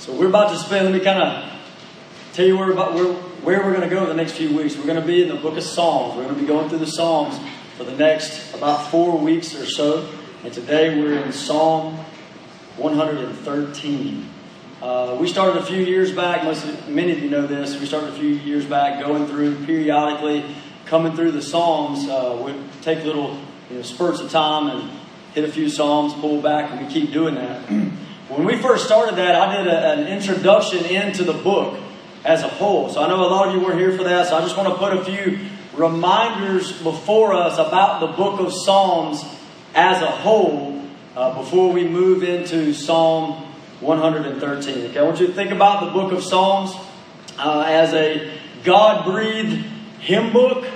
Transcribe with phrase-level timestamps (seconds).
[0.00, 1.52] So we're about to spend, let me kind of
[2.32, 4.74] tell you where, about, where, where we're going to go the next few weeks.
[4.74, 6.16] We're going to be in the book of Psalms.
[6.16, 7.38] We're going to be going through the Psalms
[7.76, 10.08] for the next about four weeks or so.
[10.42, 11.98] And today we're in Psalm
[12.78, 14.26] 113.
[14.80, 18.08] Uh, we started a few years back, most many of you know this, we started
[18.08, 20.46] a few years back going through periodically,
[20.86, 22.08] coming through the Psalms.
[22.08, 23.38] Uh, we take little
[23.68, 24.90] you know, spurts of time and
[25.34, 27.68] hit a few Psalms, pull back, and we keep doing that.
[28.30, 31.76] When we first started that, I did a, an introduction into the book
[32.24, 32.88] as a whole.
[32.88, 34.68] So I know a lot of you weren't here for that, so I just want
[34.68, 39.24] to put a few reminders before us about the book of Psalms
[39.74, 40.80] as a whole
[41.16, 43.32] uh, before we move into Psalm
[43.80, 44.90] 113.
[44.90, 46.72] Okay, I want you to think about the book of Psalms
[47.36, 49.66] uh, as a God breathed
[49.98, 50.68] hymn book.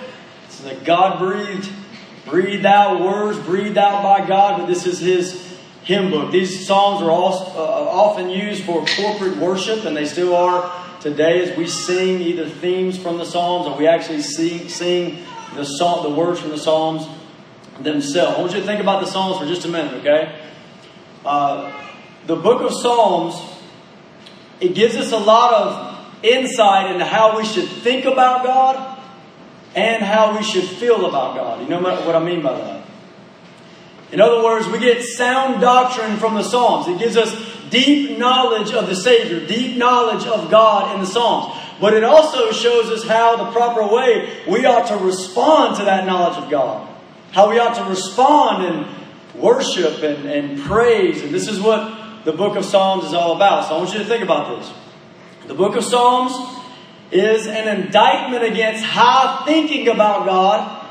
[0.47, 1.71] It's a God breathed,
[2.27, 5.44] breathed out words, breathed out by God, but this is His
[5.85, 6.33] hymn book.
[6.33, 11.43] These songs are all, uh, often used for corporate worship, and they still are today
[11.43, 15.19] as we sing either themes from the Psalms or we actually sing, sing
[15.55, 17.07] the, song, the words from the Psalms
[17.81, 18.39] themselves.
[18.39, 20.41] I want you to think about the Psalms for just a minute, okay?
[21.25, 21.71] Uh,
[22.27, 23.35] the book of Psalms,
[24.61, 28.99] it gives us a lot of insight into how we should think about God
[29.75, 31.61] and how we should feel about God.
[31.61, 32.84] You know what I mean by that?
[34.15, 36.87] In other words, we get sound doctrine from the Psalms.
[36.87, 37.35] It gives us
[37.69, 41.61] deep knowledge of the Savior, deep knowledge of God in the Psalms.
[41.81, 46.07] But it also shows us how the proper way we ought to respond to that
[46.07, 46.89] knowledge of God.
[47.33, 51.21] How we ought to respond in worship and, and praise.
[51.23, 53.67] And this is what the book of Psalms is all about.
[53.67, 54.73] So I want you to think about this.
[55.49, 56.61] The book of Psalms
[57.11, 60.87] is an indictment against high thinking about God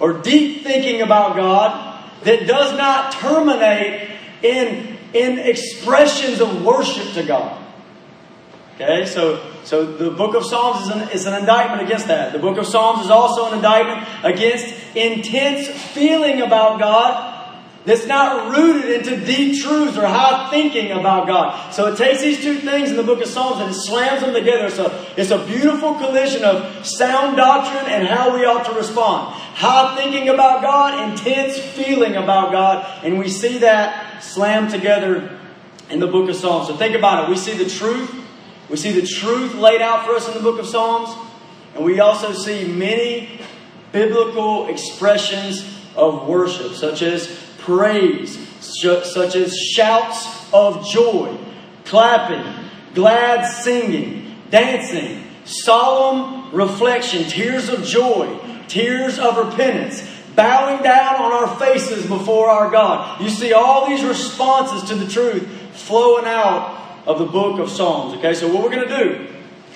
[0.00, 1.89] or deep thinking about God
[2.24, 4.10] that does not terminate
[4.42, 7.60] in in expressions of worship to God.
[8.74, 12.32] Okay, so so the book of Psalms is an, is an indictment against that.
[12.32, 17.29] The book of Psalms is also an indictment against intense feeling about God
[17.84, 21.72] that's not rooted into deep truths or high thinking about God.
[21.72, 24.34] So it takes these two things in the book of Psalms and it slams them
[24.34, 24.68] together.
[24.68, 29.32] So it's a beautiful collision of sound doctrine and how we ought to respond.
[29.32, 35.38] High thinking about God, intense feeling about God, and we see that slammed together
[35.88, 36.68] in the book of Psalms.
[36.68, 37.30] So think about it.
[37.30, 38.14] We see the truth.
[38.68, 41.16] We see the truth laid out for us in the book of Psalms.
[41.74, 43.40] And we also see many
[43.90, 51.36] biblical expressions of worship, such as praise, such as shouts of joy,
[51.84, 52.44] clapping,
[52.94, 58.38] glad singing, dancing, solemn reflection, tears of joy,
[58.68, 63.20] tears of repentance, bowing down on our faces before our God.
[63.20, 68.16] You see all these responses to the truth flowing out of the book of Psalms.
[68.18, 69.26] Okay, so what we're going to do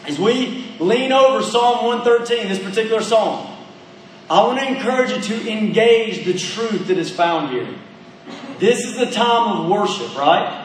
[0.06, 3.53] is we lean over Psalm 113, this particular psalm.
[4.30, 7.74] I want to encourage you to engage the truth that is found here.
[8.58, 10.62] This is the time of worship, right?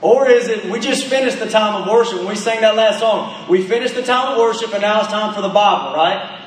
[0.00, 2.98] Or is it we just finished the time of worship when we sang that last
[2.98, 3.48] song?
[3.48, 6.40] We finished the time of worship and now it's time for the Bible, right?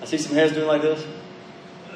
[0.00, 1.04] I see some heads doing like this.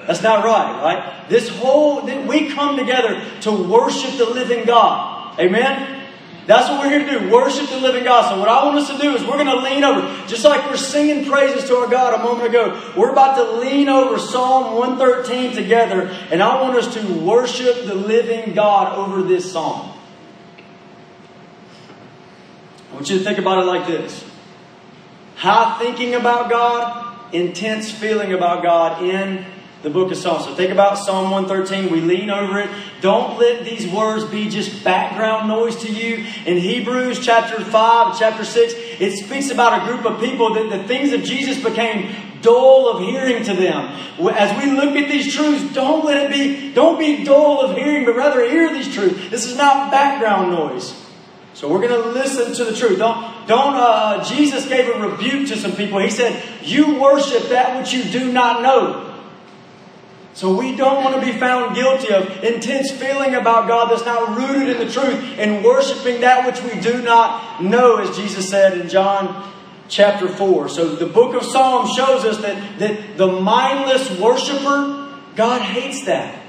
[0.07, 1.29] That's not right, right?
[1.29, 5.39] This whole, we come together to worship the living God.
[5.39, 6.02] Amen?
[6.47, 7.31] That's what we're here to do.
[7.31, 8.29] Worship the living God.
[8.29, 10.27] So what I want us to do is we're going to lean over.
[10.27, 13.89] Just like we're singing praises to our God a moment ago, we're about to lean
[13.89, 16.09] over Psalm 113 together.
[16.31, 19.97] And I want us to worship the living God over this psalm.
[22.91, 24.25] I want you to think about it like this.
[25.37, 29.45] High thinking about God intense feeling about God in
[29.83, 30.45] the book of Psalms.
[30.45, 31.93] So think about Psalm 113.
[31.93, 32.71] We lean over it.
[33.01, 36.25] Don't let these words be just background noise to you.
[36.47, 40.85] In Hebrews chapter 5, chapter 6, it speaks about a group of people that the
[40.85, 43.87] things of Jesus became dull of hearing to them.
[44.35, 48.05] As we look at these truths, don't let it be, don't be dull of hearing,
[48.05, 49.31] but rather hear these truths.
[49.31, 50.99] This is not background noise.
[51.55, 52.99] So we're going to listen to the truth.
[52.99, 56.01] Don't, don't, uh, Jesus gave a rebuke to some people.
[56.01, 59.12] He said, You worship that which you do not know.
[60.35, 64.37] So we don't want to be found guilty of intense feeling about God that's not
[64.37, 68.79] rooted in the truth and worshiping that which we do not know, as Jesus said
[68.79, 69.53] in John
[69.89, 70.71] chapter 4.
[70.71, 76.41] So the book of Psalms shows us that, that the mindless worshiper, God hates that.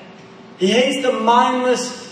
[0.57, 2.03] He hates the mindless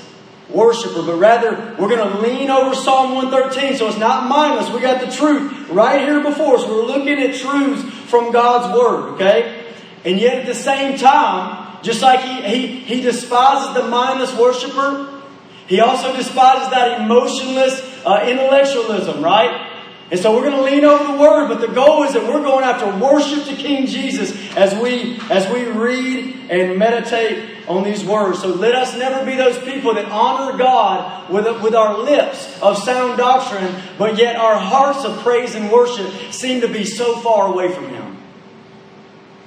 [0.49, 3.77] worshiper, but rather we're going to lean over Psalm 113.
[3.77, 4.73] So it's not mindless.
[4.73, 6.67] We got the truth right here before us.
[6.67, 9.60] We're looking at truths from God's Word, okay?
[10.05, 15.21] And yet at the same time, just like he, he, he despises the mindless worshiper,
[15.67, 19.69] He also despises that emotionless uh, intellectualism, right?
[20.11, 22.43] And so we're going to lean over the word, but the goal is that we're
[22.43, 28.03] going after worship to King Jesus as we as we read and meditate on these
[28.03, 28.41] words.
[28.41, 32.77] So let us never be those people that honor God with, with our lips of
[32.77, 37.47] sound doctrine, but yet our hearts of praise and worship seem to be so far
[37.47, 38.00] away from Him.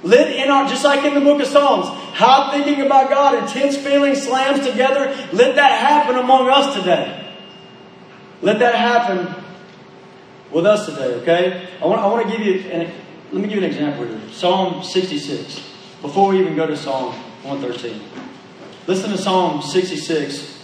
[0.05, 3.75] Let in our just like in the book of Psalms, high thinking about God, intense
[3.75, 5.07] feelings slams together.
[5.33, 7.33] Let that happen among us today.
[8.43, 9.43] Let that happen
[10.51, 11.67] with us today, okay?
[11.81, 12.91] I want, I want to give you, an,
[13.31, 14.21] let me give you an example here.
[14.31, 15.55] Psalm 66,
[16.03, 17.11] before we even go to Psalm
[17.41, 17.99] 113.
[18.85, 20.61] Listen to Psalm 66.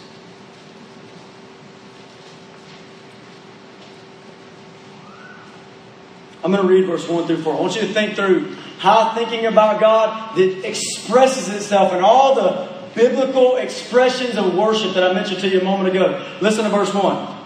[6.44, 7.56] I'm going to read verse 1 through 4.
[7.56, 12.34] I want you to think through how thinking about God that expresses itself in all
[12.34, 16.36] the biblical expressions of worship that I mentioned to you a moment ago.
[16.42, 17.38] Listen to verse 1.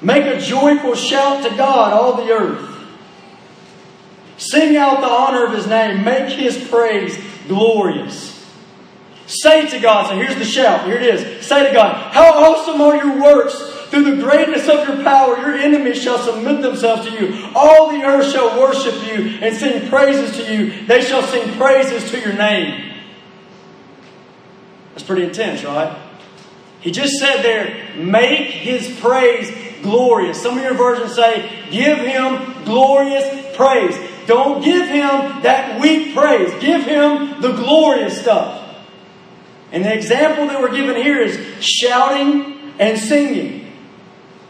[0.00, 2.74] Make a joyful shout to God, all the earth.
[4.38, 6.04] Sing out the honor of his name.
[6.04, 8.34] Make his praise glorious.
[9.26, 10.86] Say to God, so here's the shout.
[10.86, 11.46] Here it is.
[11.46, 13.77] Say to God, How awesome are your works!
[13.90, 17.50] Through the greatness of your power, your enemies shall submit themselves to you.
[17.54, 20.86] All the earth shall worship you and sing praises to you.
[20.86, 22.92] They shall sing praises to your name.
[24.92, 25.96] That's pretty intense, right?
[26.80, 29.50] He just said there, make his praise
[29.82, 30.42] glorious.
[30.42, 33.96] Some of your versions say, give him glorious praise.
[34.26, 36.50] Don't give him that weak praise.
[36.60, 38.76] Give him the glorious stuff.
[39.72, 43.57] And the example that we're given here is shouting and singing.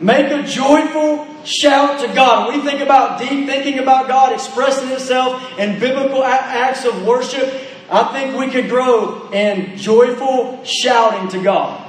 [0.00, 2.49] Make a joyful shout to God.
[2.49, 7.53] When we think about deep thinking about God expressing itself in biblical acts of worship,
[7.91, 11.85] I think we could grow in joyful shouting to God.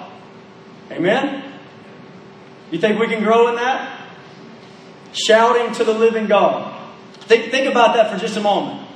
[0.91, 1.53] Amen?
[2.71, 4.07] You think we can grow in that?
[5.13, 6.75] Shouting to the living God.
[7.21, 8.88] Think, think about that for just a moment.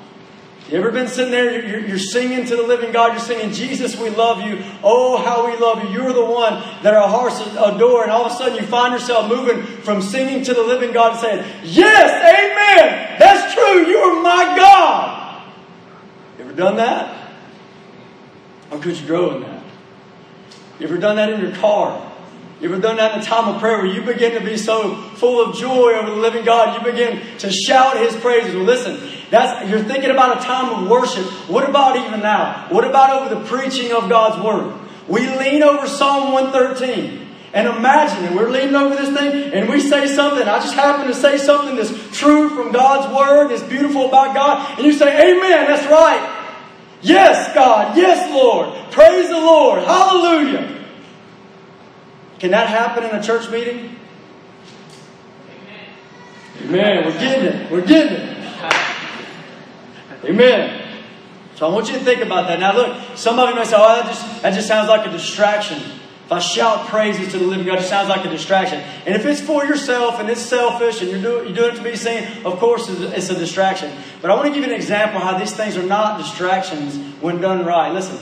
[0.70, 3.98] You ever been sitting there, you're, you're, singing to the living God, you're singing, Jesus,
[3.98, 4.64] we love you.
[4.82, 5.90] Oh, how we love you.
[5.90, 8.04] You're the one that our hearts adore.
[8.04, 11.12] And all of a sudden you find yourself moving from singing to the living God
[11.12, 13.20] and saying, Yes, amen.
[13.20, 13.86] That's true.
[13.86, 15.44] You are my God.
[16.38, 17.34] You ever done that?
[18.70, 19.64] How could you grow in that?
[20.80, 22.13] You ever done that in your car?
[22.64, 24.96] You ever done that in a time of prayer where you begin to be so
[24.96, 26.80] full of joy over the living God?
[26.80, 28.56] You begin to shout His praises.
[28.56, 31.26] Well, listen, that's you're thinking about a time of worship.
[31.50, 32.68] What about even now?
[32.70, 34.80] What about over the preaching of God's word?
[35.10, 37.28] We lean over Psalm 113.
[37.54, 40.48] And imagine that we're leaning over this thing and we say something.
[40.48, 44.80] I just happen to say something that's true from God's word, that's beautiful about God.
[44.80, 46.40] And you say, Amen, that's right.
[47.02, 47.98] Yes, God.
[47.98, 48.90] Yes, Lord.
[48.94, 49.84] Praise the Lord.
[49.84, 50.73] Hallelujah.
[52.40, 53.98] Can that happen in a church meeting?
[56.64, 57.06] Amen.
[57.06, 57.72] We're getting it.
[57.72, 58.34] We're getting it.
[60.26, 60.84] Amen.
[61.56, 62.60] So I want you to think about that.
[62.60, 65.12] Now, look, some of you may say, "Oh, that just that just sounds like a
[65.12, 65.82] distraction."
[66.26, 68.82] If I shout praises to the living God, it sounds like a distraction.
[69.06, 71.84] And if it's for yourself and it's selfish and you're doing, you're doing it to
[71.84, 73.92] be seen, of course it's a distraction.
[74.22, 77.42] But I want to give you an example how these things are not distractions when
[77.42, 77.94] done right.
[77.94, 78.18] Listen,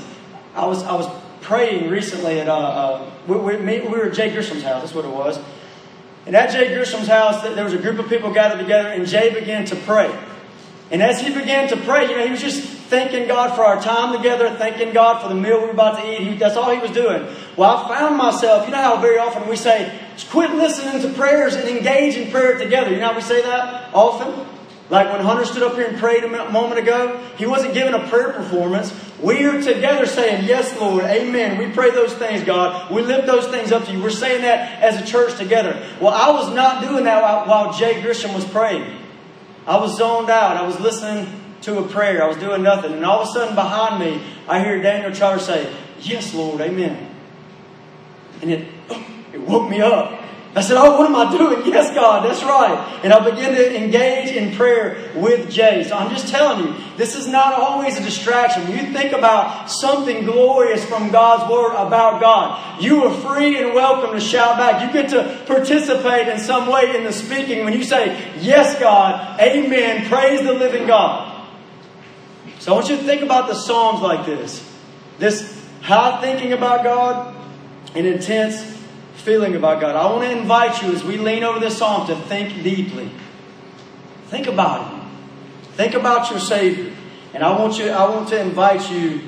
[0.56, 1.08] I was I was
[1.42, 4.82] praying recently at uh, uh we, we, we were at Jay Grisham's house.
[4.82, 5.40] That's what it was.
[6.26, 9.34] And at Jay Grisham's house, there was a group of people gathered together, and Jay
[9.34, 10.14] began to pray.
[10.92, 13.82] And as he began to pray, you know, he was just thanking God for our
[13.82, 16.28] time together, thanking God for the meal we were about to eat.
[16.28, 17.26] He, that's all he was doing.
[17.56, 19.98] Well, I found myself, you know how very often we say,
[20.30, 22.92] quit listening to prayers and engage in prayer together.
[22.92, 24.46] You know how we say that often?
[24.90, 28.08] Like when Hunter stood up here and prayed a moment ago, he wasn't giving a
[28.10, 28.92] prayer performance.
[29.22, 31.58] We are together saying, Yes, Lord, amen.
[31.58, 32.92] We pray those things, God.
[32.92, 34.02] We lift those things up to you.
[34.02, 35.82] We're saying that as a church together.
[36.02, 38.98] Well, I was not doing that while Jay Grisham was praying.
[39.68, 40.58] I was zoned out.
[40.58, 41.28] I was listening
[41.62, 42.24] to a prayer.
[42.24, 42.94] I was doing nothing.
[42.94, 47.10] And all of a sudden behind me, I hear Daniel Charter say, Yes, Lord, amen.
[48.42, 48.68] And it,
[49.34, 50.21] it woke me up.
[50.54, 51.62] I said, Oh, what am I doing?
[51.72, 53.00] Yes, God, that's right.
[53.04, 55.86] And I began to engage in prayer with Jay.
[55.86, 58.68] So I'm just telling you, this is not always a distraction.
[58.68, 63.74] When you think about something glorious from God's Word about God, you are free and
[63.74, 64.86] welcome to shout back.
[64.86, 69.40] You get to participate in some way in the speaking when you say, Yes, God,
[69.40, 71.48] Amen, praise the living God.
[72.60, 74.68] So I want you to think about the Psalms like this
[75.20, 77.36] this high thinking about God
[77.96, 78.81] and intense
[79.22, 79.96] feeling about God.
[79.96, 83.10] I want to invite you as we lean over this psalm to think deeply.
[84.28, 85.10] Think about Him.
[85.74, 86.94] Think about your Savior.
[87.34, 89.22] And I want you, I want to invite you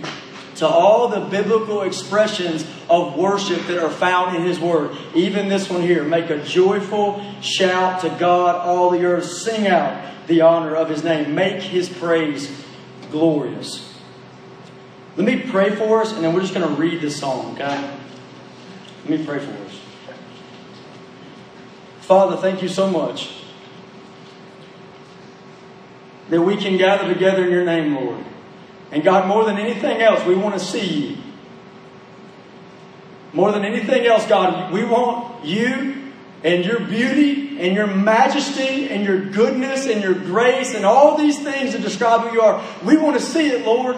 [0.55, 4.95] to all the biblical expressions of worship that are found in His Word.
[5.15, 9.25] Even this one here make a joyful shout to God, all the earth.
[9.25, 11.33] Sing out the honor of His name.
[11.33, 12.51] Make His praise
[13.11, 13.93] glorious.
[15.15, 17.99] Let me pray for us, and then we're just going to read this song, okay?
[19.07, 19.82] Let me pray for us.
[22.03, 23.29] Father, thank you so much
[26.27, 28.25] that we can gather together in your name, Lord.
[28.91, 31.17] And God, more than anything else, we want to see you.
[33.31, 36.11] More than anything else, God, we want you
[36.43, 41.41] and your beauty and your majesty and your goodness and your grace and all these
[41.41, 42.61] things that describe who you are.
[42.83, 43.97] We want to see it, Lord.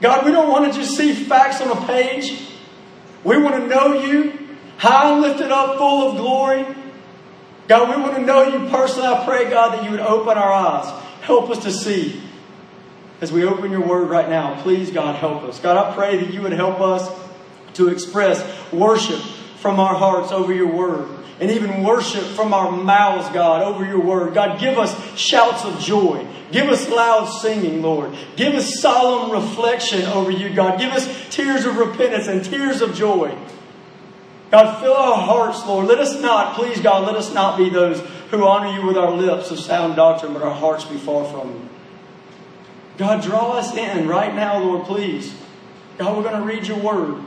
[0.00, 2.42] God, we don't want to just see facts on a page.
[3.22, 4.45] We want to know you
[4.78, 6.66] high and lifted up, full of glory.
[7.68, 9.08] God, we want to know you personally.
[9.08, 10.88] I pray, God, that you would open our eyes.
[11.22, 12.20] Help us to see
[13.20, 14.60] as we open your word right now.
[14.62, 15.58] Please, God, help us.
[15.58, 17.08] God, I pray that you would help us
[17.74, 18.42] to express
[18.72, 19.20] worship
[19.58, 21.08] from our hearts over your word.
[21.38, 24.32] And even worship from our mouths, God, over your word.
[24.32, 26.26] God, give us shouts of joy.
[26.50, 28.16] Give us loud singing, Lord.
[28.36, 30.78] Give us solemn reflection over you, God.
[30.78, 33.36] Give us tears of repentance and tears of joy.
[34.50, 35.86] God, fill our hearts, Lord.
[35.86, 38.00] Let us not, please, God, let us not be those
[38.30, 41.50] who honor you with our lips of sound doctrine, but our hearts be far from
[41.50, 41.68] you.
[42.96, 45.34] God, draw us in right now, Lord, please.
[45.98, 47.22] God, we're going to read your word.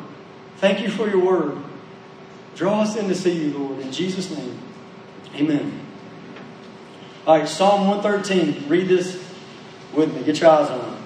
[0.58, 1.58] Thank you for your word.
[2.56, 3.80] Draw us in to see you, Lord.
[3.80, 4.58] In Jesus' name,
[5.36, 5.80] amen.
[7.28, 8.70] All right, Psalm 113.
[8.70, 9.24] Read this
[9.94, 10.24] with me.
[10.24, 11.00] Get your eyes on it.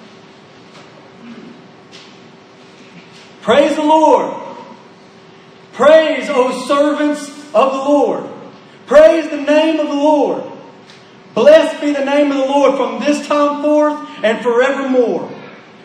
[3.42, 4.43] Praise the Lord.
[5.74, 8.30] Praise, O servants of the Lord.
[8.86, 10.44] Praise the name of the Lord.
[11.34, 15.32] Blessed be the name of the Lord from this time forth and forevermore.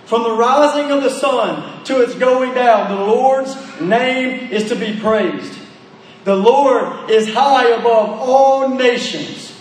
[0.05, 4.77] From the rising of the sun to its going down, the Lord's name is to
[4.77, 5.59] be praised.
[6.25, 9.55] The Lord is high above all nations,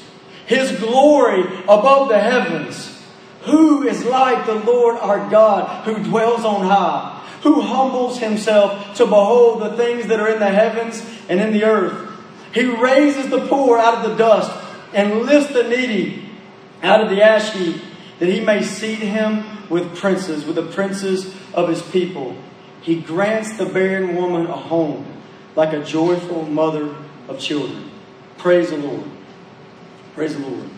[0.45, 3.01] His glory above the heavens.
[3.43, 9.05] Who is like the Lord our God who dwells on high, who humbles himself to
[9.05, 12.11] behold the things that are in the heavens and in the earth?
[12.53, 14.51] He raises the poor out of the dust
[14.93, 16.29] and lifts the needy
[16.81, 17.81] out of the ash heap,
[18.19, 22.35] that he may seat him with princes, with the princes of his people.
[22.81, 25.05] He grants the barren woman a home,
[25.55, 26.95] like a joyful mother
[27.27, 27.91] of children.
[28.37, 29.03] Praise the Lord.
[30.13, 30.69] Praise the Lord.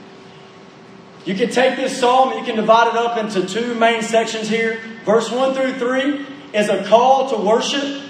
[1.25, 4.49] You can take this psalm, and you can divide it up into two main sections
[4.49, 4.81] here.
[5.05, 8.03] Verse 1 through 3 is a call to worship,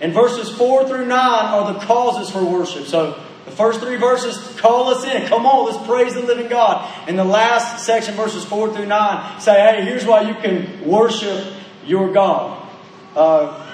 [0.00, 2.86] and verses 4 through 9 are the causes for worship.
[2.86, 5.26] So the first three verses call us in.
[5.26, 6.88] Come on, let's praise the living God.
[7.08, 11.54] And the last section, verses 4 through 9, say, hey, here's why you can worship
[11.84, 12.68] your God.
[13.16, 13.66] Uh,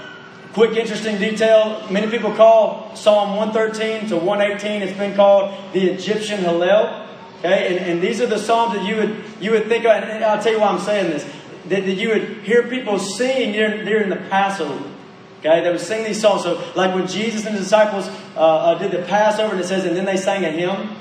[0.52, 1.86] quick, interesting detail.
[1.90, 7.04] Many people call Psalm 113 to 118, it's been called the Egyptian Hallel.
[7.40, 10.24] Okay, and, and these are the psalms that you would you would think of, and
[10.24, 11.24] I'll tell you why I'm saying this.
[11.68, 14.90] That, you would hear people sing during the Passover.
[15.40, 16.42] Okay, they would sing these songs.
[16.42, 19.84] So, like when Jesus and the disciples uh, uh, did the Passover, and it says,
[19.84, 20.96] and then they sang a hymn.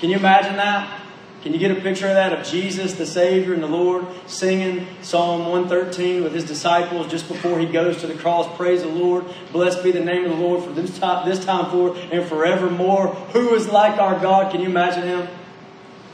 [0.00, 1.00] Can you imagine that?
[1.42, 4.86] Can you get a picture of that of Jesus, the Savior and the Lord, singing
[5.00, 8.46] Psalm 113 with his disciples just before he goes to the cross?
[8.56, 9.24] Praise the Lord.
[9.50, 13.08] Blessed be the name of the Lord for this time, this time forward and forevermore.
[13.32, 14.52] Who is like our God?
[14.52, 15.28] Can you imagine him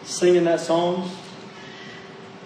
[0.05, 1.11] singing that song?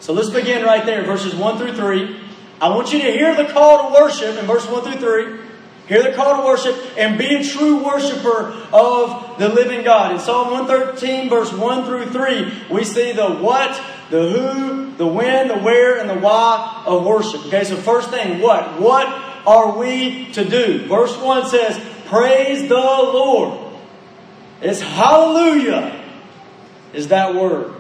[0.00, 2.21] So let's begin right there, verses 1 through 3.
[2.61, 5.40] I want you to hear the call to worship in verse 1 through 3.
[5.88, 10.12] Hear the call to worship and be a true worshiper of the living God.
[10.12, 13.78] In Psalm 113, verse 1 through 3, we see the what,
[14.09, 17.45] the who, the when, the where, and the why of worship.
[17.47, 18.80] Okay, so first thing, what?
[18.80, 19.07] What
[19.47, 20.87] are we to do?
[20.87, 23.75] Verse 1 says, Praise the Lord.
[24.62, 26.04] It's hallelujah,
[26.95, 27.80] is that word.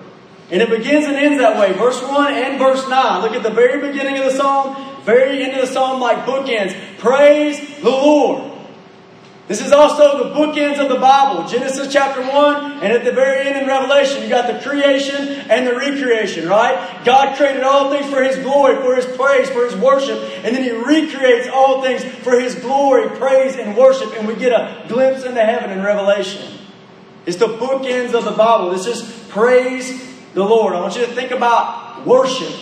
[0.50, 1.72] And it begins and ends that way.
[1.72, 3.22] Verse 1 and verse 9.
[3.22, 6.98] Look at the very beginning of the psalm, very end of the psalm, like bookends.
[6.98, 8.50] Praise the Lord.
[9.50, 11.48] This is also the bookends of the Bible.
[11.48, 15.66] Genesis chapter 1, and at the very end in Revelation, you got the creation and
[15.66, 17.04] the recreation, right?
[17.04, 20.62] God created all things for His glory, for His praise, for His worship, and then
[20.62, 25.24] He recreates all things for His glory, praise, and worship, and we get a glimpse
[25.24, 26.58] into heaven in Revelation.
[27.26, 28.72] It's the bookends of the Bible.
[28.72, 30.74] It's just praise the Lord.
[30.74, 32.54] I want you to think about worship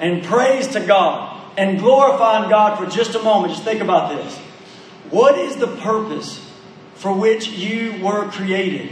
[0.00, 3.52] and praise to God and glorifying God for just a moment.
[3.52, 4.36] Just think about this.
[5.10, 6.42] What is the purpose
[6.94, 8.90] for which you were created?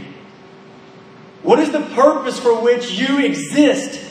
[1.43, 4.01] What is the purpose for which you exist?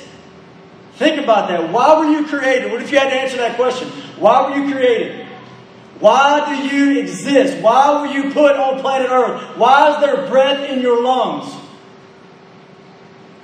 [0.95, 1.73] Think about that.
[1.73, 2.71] Why were you created?
[2.71, 3.88] What if you had to answer that question?
[4.19, 5.26] Why were you created?
[5.99, 7.62] Why do you exist?
[7.62, 9.57] Why were you put on planet Earth?
[9.57, 11.52] Why is there breath in your lungs?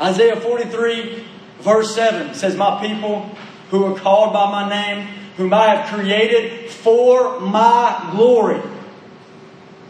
[0.00, 1.25] Isaiah 43,
[1.61, 3.23] verse 7 says, My people
[3.71, 8.61] who are called by my name, whom I have created for my glory.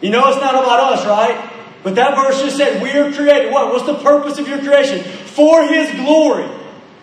[0.01, 1.51] You know it's not about us, right?
[1.83, 3.53] But that verse just said, We are created.
[3.53, 3.73] What?
[3.73, 5.03] What's the purpose of your creation?
[5.03, 6.49] For His glory.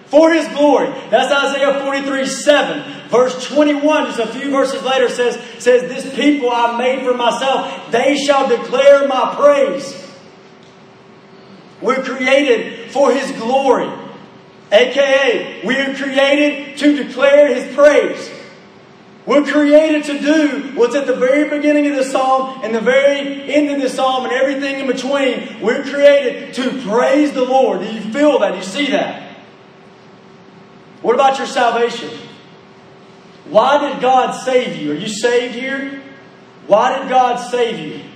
[0.07, 0.87] For His glory.
[1.09, 2.93] That's Isaiah 43 7.
[3.09, 7.91] Verse 21, just a few verses later, says, says, This people I made for myself,
[7.91, 10.06] they shall declare my praise.
[11.81, 13.91] We're created for His glory.
[14.71, 18.31] AKA, we are created to declare His praise.
[19.25, 23.53] We're created to do what's at the very beginning of the psalm and the very
[23.53, 25.61] end of the psalm and everything in between.
[25.61, 27.81] We're created to praise the Lord.
[27.81, 28.51] Do you feel that?
[28.51, 29.37] Do you see that?
[31.01, 32.09] What about your salvation?
[33.49, 34.93] Why did God save you?
[34.93, 36.01] Are you saved here?
[36.65, 38.06] Why did God save you?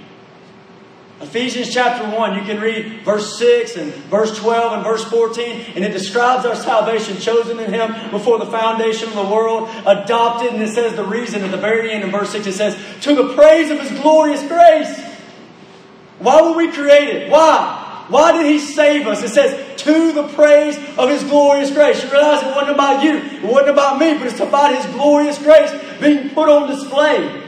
[1.21, 5.85] Ephesians chapter 1, you can read verse 6 and verse 12 and verse 14, and
[5.85, 10.63] it describes our salvation, chosen in Him before the foundation of the world, adopted, and
[10.63, 13.35] it says the reason at the very end in verse 6, it says, to the
[13.35, 14.99] praise of His glorious grace.
[16.17, 17.31] Why were we created?
[17.31, 18.05] Why?
[18.09, 19.21] Why did He save us?
[19.21, 22.03] It says, to the praise of His glorious grace.
[22.03, 25.37] You realize it wasn't about you, it wasn't about me, but it's about His glorious
[25.37, 27.40] grace being put on display.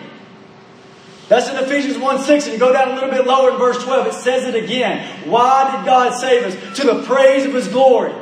[1.33, 3.83] That's in Ephesians 1 6, and you go down a little bit lower in verse
[3.83, 5.27] 12, it says it again.
[5.27, 6.77] Why did God save us?
[6.77, 8.13] To the praise of His glory.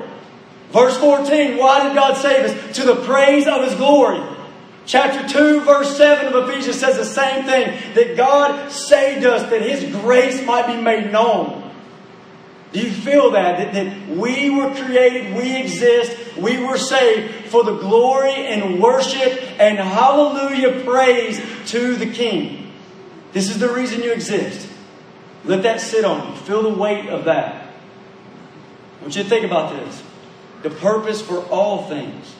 [0.71, 2.77] Verse 14, why did God save us?
[2.77, 4.21] To the praise of His glory.
[4.85, 9.61] Chapter 2, verse 7 of Ephesians says the same thing that God saved us that
[9.61, 11.69] His grace might be made known.
[12.71, 13.57] Do you feel that?
[13.57, 13.73] that?
[13.73, 19.77] That we were created, we exist, we were saved for the glory and worship and
[19.79, 21.41] hallelujah praise
[21.71, 22.60] to the King.
[23.33, 24.69] This is the reason you exist.
[25.43, 26.35] Let that sit on you.
[26.41, 27.69] Feel the weight of that.
[28.99, 30.03] I want you to think about this.
[30.63, 32.35] The purpose for all things.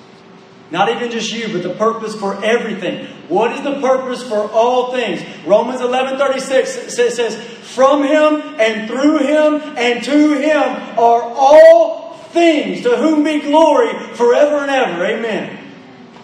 [0.70, 3.08] Not even just you, but the purpose for everything.
[3.28, 5.22] What is the purpose for all things?
[5.46, 7.42] Romans 11 36 says,
[7.76, 13.92] From him and through him and to him are all things, to whom be glory
[14.16, 15.06] forever and ever.
[15.06, 15.58] Amen.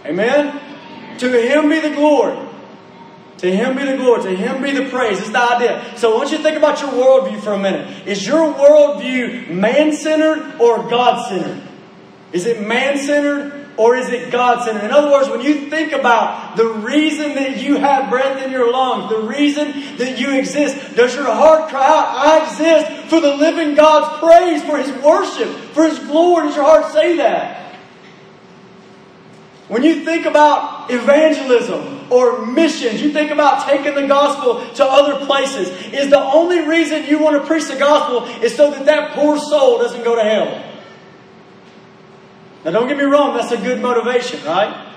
[0.06, 1.18] Amen.
[1.18, 2.47] To him be the glory.
[3.40, 4.24] To him be the glory.
[4.24, 5.20] To him be the praise.
[5.20, 5.98] It's the idea.
[5.98, 8.08] So want you think about your worldview for a minute.
[8.08, 11.62] Is your worldview man centered or God centered?
[12.34, 14.84] Is it man centered or is it God centered?
[14.84, 18.72] In other words, when you think about the reason that you have breath in your
[18.72, 23.36] lungs, the reason that you exist, does your heart cry out, I exist for the
[23.36, 26.48] living God's praise, for His worship, for His glory?
[26.48, 27.76] Does your heart say that?
[29.68, 35.26] When you think about evangelism or missions, you think about taking the gospel to other
[35.26, 39.14] places, is the only reason you want to preach the gospel is so that that
[39.14, 40.64] poor soul doesn't go to hell.
[42.66, 44.88] Now, don't get me wrong, that's a good motivation, right?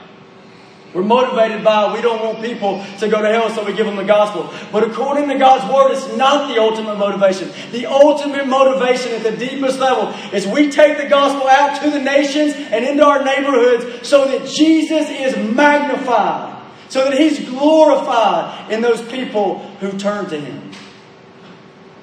[0.93, 3.95] We're motivated by we don't want people to go to hell, so we give them
[3.95, 4.53] the gospel.
[4.73, 7.53] But according to God's word, it's not the ultimate motivation.
[7.71, 12.01] The ultimate motivation at the deepest level is we take the gospel out to the
[12.01, 16.60] nations and into our neighborhoods so that Jesus is magnified,
[16.91, 20.73] so that he's glorified in those people who turn to him.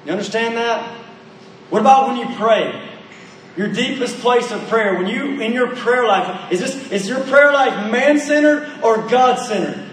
[0.04, 0.82] You understand that?
[1.70, 2.88] What about when you pray?
[3.56, 7.20] Your deepest place of prayer, when you in your prayer life, is this is your
[7.24, 9.87] prayer life man-centered or God-centered?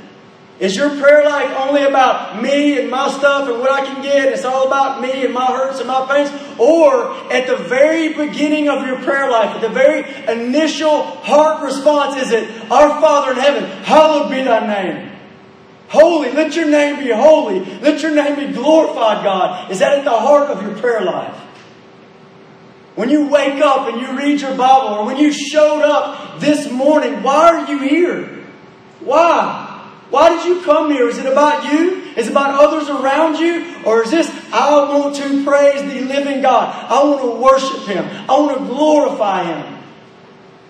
[0.58, 4.32] Is your prayer life only about me and my stuff and what I can get?
[4.32, 6.30] It's all about me and my hurts and my pains?
[6.58, 12.22] Or at the very beginning of your prayer life, at the very initial heart response,
[12.22, 15.12] is it, Our Father in heaven, hallowed be thy name.
[15.90, 17.60] Holy, let your name be holy.
[17.60, 19.70] Let your name be glorified, God.
[19.72, 21.36] Is that at the heart of your prayer life?
[22.96, 26.72] When you wake up and you read your Bible, or when you showed up this
[26.72, 28.46] morning, why are you here?
[29.02, 29.65] Why?
[30.10, 31.08] Why did you come here?
[31.08, 32.02] Is it about you?
[32.16, 33.76] Is it about others around you?
[33.86, 36.74] Or is this, I want to praise the living God.
[36.90, 38.06] I want to worship Him.
[38.30, 39.84] I want to glorify Him.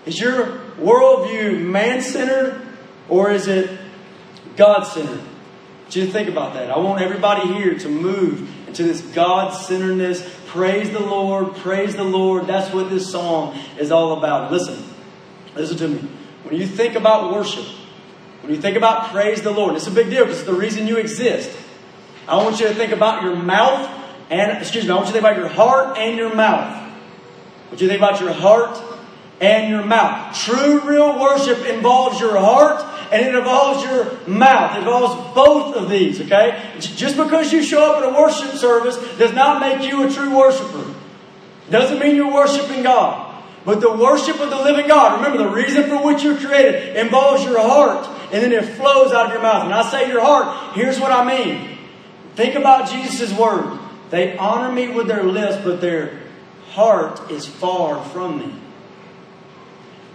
[0.06, 0.46] Is your
[0.78, 2.62] worldview man centered
[3.08, 3.78] or is it
[4.56, 5.22] God centered?
[5.88, 6.70] Just think about that.
[6.70, 10.22] I want everybody here to move into this God centeredness
[10.56, 12.46] Praise the Lord, praise the Lord.
[12.46, 14.50] That's what this song is all about.
[14.50, 14.82] Listen,
[15.54, 16.08] listen to me.
[16.44, 17.66] When you think about worship,
[18.46, 20.86] when you think about praise the Lord, it's a big deal because it's the reason
[20.86, 21.50] you exist.
[22.28, 23.90] I want you to think about your mouth
[24.30, 26.72] and, excuse me, I want you to think about your heart and your mouth.
[26.72, 28.80] I want you to think about your heart
[29.40, 30.36] and your mouth.
[30.36, 34.76] True, real worship involves your heart and it involves your mouth.
[34.76, 36.72] It involves both of these, okay?
[36.78, 40.36] Just because you show up at a worship service does not make you a true
[40.36, 40.94] worshiper.
[41.68, 43.24] Doesn't mean you're worshiping God.
[43.64, 47.42] But the worship of the living God, remember the reason for which you're created involves
[47.42, 49.64] your heart and then it flows out of your mouth.
[49.64, 51.78] And I say your heart, here's what I mean.
[52.34, 53.78] Think about Jesus' word.
[54.10, 56.20] They honor me with their lips, but their
[56.70, 58.52] heart is far from me.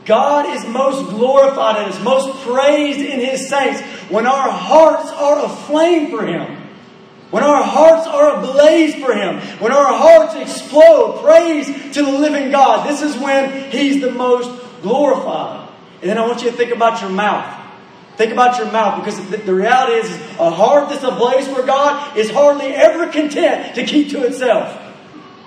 [0.05, 5.45] God is most glorified and is most praised in His saints when our hearts are
[5.45, 6.57] aflame for Him.
[7.29, 9.39] When our hearts are ablaze for Him.
[9.59, 12.89] When our hearts explode, praise to the living God.
[12.89, 14.49] This is when He's the most
[14.81, 15.69] glorified.
[16.01, 17.60] And then I want you to think about your mouth.
[18.17, 22.17] Think about your mouth because the, reality is, is a heart that's ablaze for God
[22.17, 24.77] is hardly ever content to keep to itself.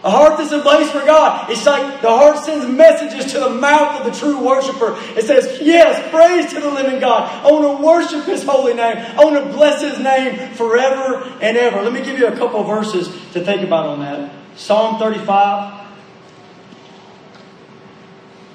[0.03, 1.51] A heart that's ablaze for God.
[1.51, 4.97] It's like the heart sends messages to the mouth of the true worshiper.
[5.17, 7.31] It says, Yes, praise to the living God.
[7.45, 8.99] I want to worship His holy name.
[8.99, 11.81] I want to bless His name forever and ever.
[11.81, 14.31] Let me give you a couple verses to think about on that.
[14.57, 15.87] Psalm 35,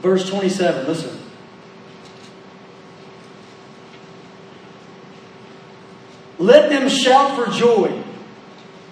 [0.02, 0.88] verse 27.
[0.88, 1.19] Listen.
[6.40, 8.02] Let them shout for joy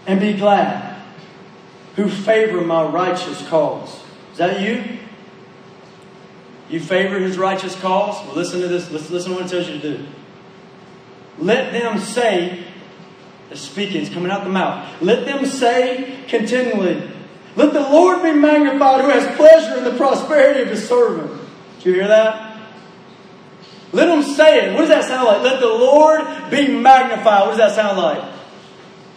[0.06, 0.88] and be glad
[1.98, 4.04] who favor my righteous cause.
[4.32, 5.00] Is that you?
[6.70, 8.24] You favor his righteous cause?
[8.26, 8.92] Well, listen to this.
[8.92, 10.06] Listen, listen to what it tells you to do.
[11.40, 12.66] Let them say,
[13.50, 15.02] the speaking is coming out the mouth.
[15.02, 17.10] Let them say continually,
[17.56, 21.42] Let the Lord be magnified who has pleasure in the prosperity of his servant.
[21.80, 22.47] Do you hear that?
[23.94, 24.74] Let them say it.
[24.74, 25.42] What does that sound like?
[25.42, 27.48] Let the Lord be magnified.
[27.48, 28.22] What does that sound like?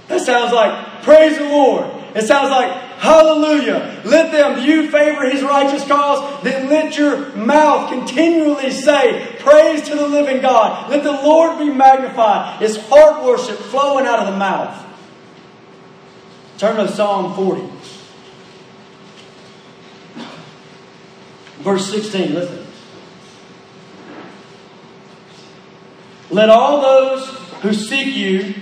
[0.09, 1.91] That sounds like praise the Lord.
[2.15, 4.03] It sounds like hallelujah.
[4.05, 6.43] Let them, you favor his righteous cause?
[6.43, 10.91] Then let your mouth continually say praise to the living God.
[10.91, 12.63] Let the Lord be magnified.
[12.63, 14.87] It's heart worship flowing out of the mouth.
[16.59, 17.63] Turn to Psalm 40.
[21.63, 22.60] Verse 16, listen.
[26.31, 27.29] Let all those
[27.63, 28.55] who seek you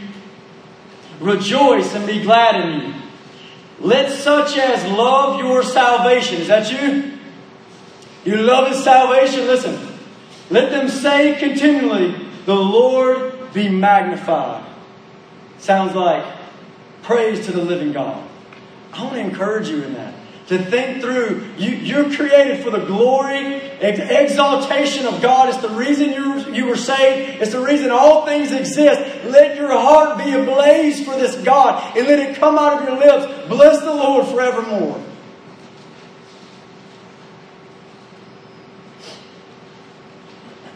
[1.21, 2.95] rejoice and be glad in you.
[3.81, 6.41] Let such as love your salvation.
[6.41, 7.19] Is that you?
[8.25, 9.47] You love his salvation?
[9.47, 9.99] Listen.
[10.51, 12.15] Let them say continually,
[12.47, 14.65] The Lord be magnified.
[15.59, 16.25] Sounds like
[17.03, 18.27] praise to the living God.
[18.93, 20.15] I want to encourage you in that
[20.49, 21.47] to think through.
[21.59, 25.51] You, you're created for the glory, and exaltation of God.
[25.51, 27.43] It's the reason you, you were saved.
[27.43, 29.25] It's the reason all things exist.
[29.27, 32.99] Let your heart be ablaze for this God and let it come out of your
[32.99, 33.49] lips.
[33.49, 35.05] Bless the Lord forevermore.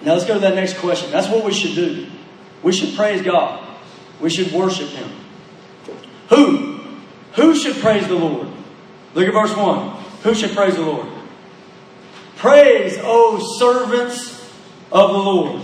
[0.02, 1.11] Now let's go to that next question.
[1.11, 2.08] That's what we should do.
[2.62, 3.66] We should praise God.
[4.20, 5.11] We should worship Him.
[6.28, 6.85] Who?
[7.35, 8.51] Who should praise the Lord?
[9.14, 9.88] Look at verse 1.
[10.22, 11.09] Who should praise the Lord?
[12.37, 14.51] Praise, O servants
[14.90, 15.62] of the Lord.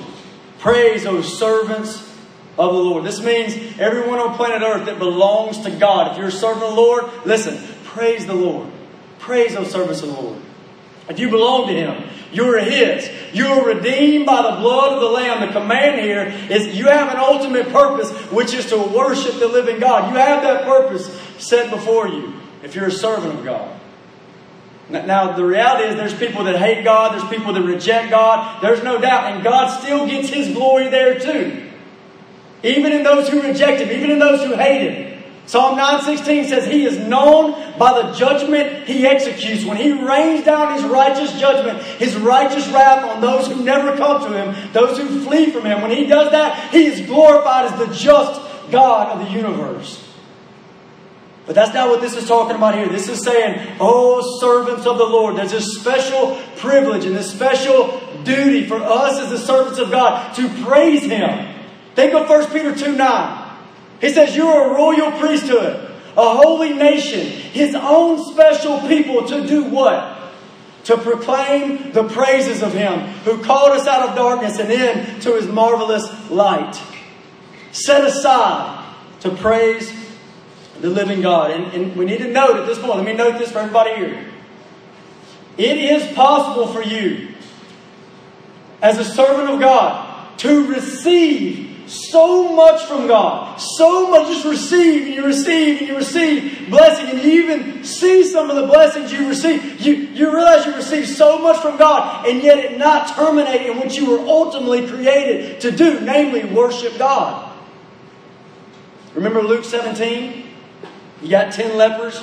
[0.59, 2.03] Praise, O servants
[2.59, 3.05] of the Lord.
[3.05, 6.13] This means everyone on planet Earth that belongs to God.
[6.13, 8.71] If you're a servant of the Lord, listen, praise the Lord.
[9.19, 10.41] Praise those servants of the Lord.
[11.09, 13.11] If you belong to Him, you're His.
[13.33, 15.47] You're redeemed by the blood of the Lamb.
[15.47, 19.81] The command here is you have an ultimate purpose, which is to worship the living
[19.81, 20.11] God.
[20.11, 21.09] You have that purpose
[21.39, 23.79] set before you if you're a servant of God.
[24.91, 28.83] Now, the reality is there's people that hate God, there's people that reject God, there's
[28.83, 31.71] no doubt, and God still gets His glory there too.
[32.63, 35.23] Even in those who reject Him, even in those who hate Him.
[35.47, 39.65] Psalm 9.16 says, He is known by the judgment He executes.
[39.65, 44.23] When He rains down His righteous judgment, His righteous wrath on those who never come
[44.23, 47.79] to Him, those who flee from Him, when He does that, He is glorified as
[47.79, 50.08] the just God of the universe.
[51.49, 52.91] But that's not what this is talking about here.
[52.91, 55.37] This is saying, oh, servants of the Lord.
[55.37, 60.35] There's this special privilege and this special duty for us as the servants of God
[60.35, 61.49] to praise Him.
[61.95, 63.57] Think of 1 Peter 2 9.
[63.99, 69.65] He says, You're a royal priesthood, a holy nation, His own special people to do
[69.65, 70.21] what?
[70.85, 75.47] To proclaim the praises of Him who called us out of darkness and into His
[75.47, 76.79] marvelous light.
[77.73, 80.08] Set aside to praise
[80.81, 81.51] the living God.
[81.51, 83.95] And, and we need to note at this point, let me note this for everybody
[83.95, 84.25] here.
[85.57, 87.29] It is possible for you,
[88.81, 93.57] as a servant of God, to receive so much from God.
[93.57, 94.29] So much.
[94.29, 97.09] Just receive and you receive and you receive blessing.
[97.09, 99.81] And you even see some of the blessings you receive.
[99.81, 103.79] You, you realize you receive so much from God and yet it not terminate in
[103.79, 107.57] what you were ultimately created to do, namely worship God.
[109.15, 110.48] Remember Luke 17?
[111.23, 112.23] You got 10 lepers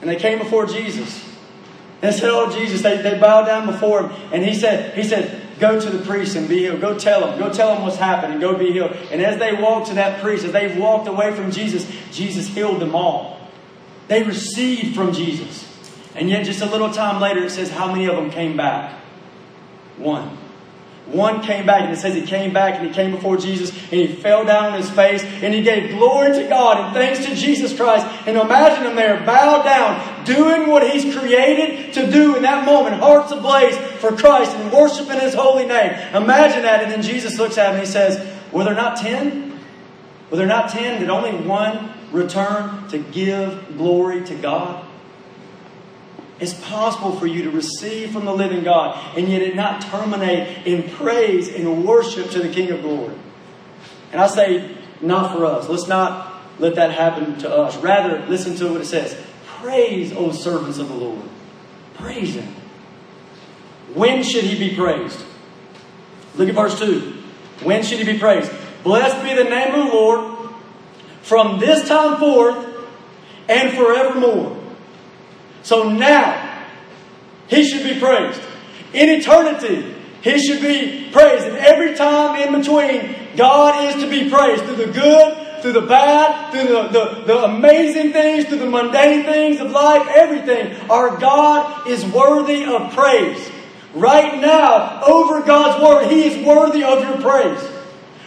[0.00, 1.24] and they came before Jesus.
[2.02, 4.32] And they said, Oh Jesus, they, they bowed down before him.
[4.32, 6.80] And he said, He said, Go to the priest and be healed.
[6.80, 7.38] Go tell them.
[7.38, 8.92] Go tell them what's happened and go be healed.
[9.10, 12.80] And as they walked to that priest, as they walked away from Jesus, Jesus healed
[12.80, 13.38] them all.
[14.08, 15.66] They received from Jesus.
[16.14, 18.98] And yet, just a little time later, it says how many of them came back?
[19.98, 20.38] One.
[21.12, 23.92] One came back, and it says he came back and he came before Jesus and
[24.00, 27.34] he fell down on his face and he gave glory to God and thanks to
[27.34, 28.06] Jesus Christ.
[28.26, 33.00] And imagine him there, bowed down, doing what he's created to do in that moment,
[33.00, 35.92] hearts ablaze for Christ and worshiping his holy name.
[36.14, 36.82] Imagine that.
[36.82, 38.18] And then Jesus looks at him and he says,
[38.52, 39.58] Were there not ten?
[40.30, 41.00] Were there not ten?
[41.00, 44.86] Did only one return to give glory to God?
[46.40, 50.66] It's possible for you to receive from the living God and yet it not terminate
[50.66, 53.14] in praise and worship to the King of glory.
[54.12, 55.68] And I say, not for us.
[55.68, 57.76] Let's not let that happen to us.
[57.76, 61.22] Rather, listen to what it says Praise, O servants of the Lord.
[61.94, 62.54] Praise Him.
[63.94, 65.22] When should He be praised?
[66.36, 67.22] Look at verse 2.
[67.62, 68.50] When should He be praised?
[68.82, 70.50] Blessed be the name of the Lord
[71.22, 72.66] from this time forth
[73.48, 74.59] and forevermore.
[75.62, 76.66] So now,
[77.48, 78.40] He should be praised.
[78.92, 81.46] In eternity, He should be praised.
[81.46, 85.82] And every time in between, God is to be praised through the good, through the
[85.82, 90.74] bad, through the, the, the amazing things, through the mundane things of life, everything.
[90.90, 93.50] Our God is worthy of praise.
[93.94, 97.79] Right now, over God's Word, He is worthy of your praise.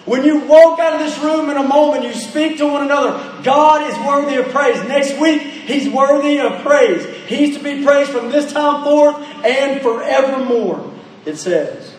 [0.06, 3.42] When you walk out of this room in a moment, you speak to one another.
[3.42, 4.84] God is worthy of praise.
[4.84, 7.06] Next week, He's worthy of praise.
[7.28, 10.92] He's to be praised from this time forth and forevermore,
[11.26, 11.96] it says.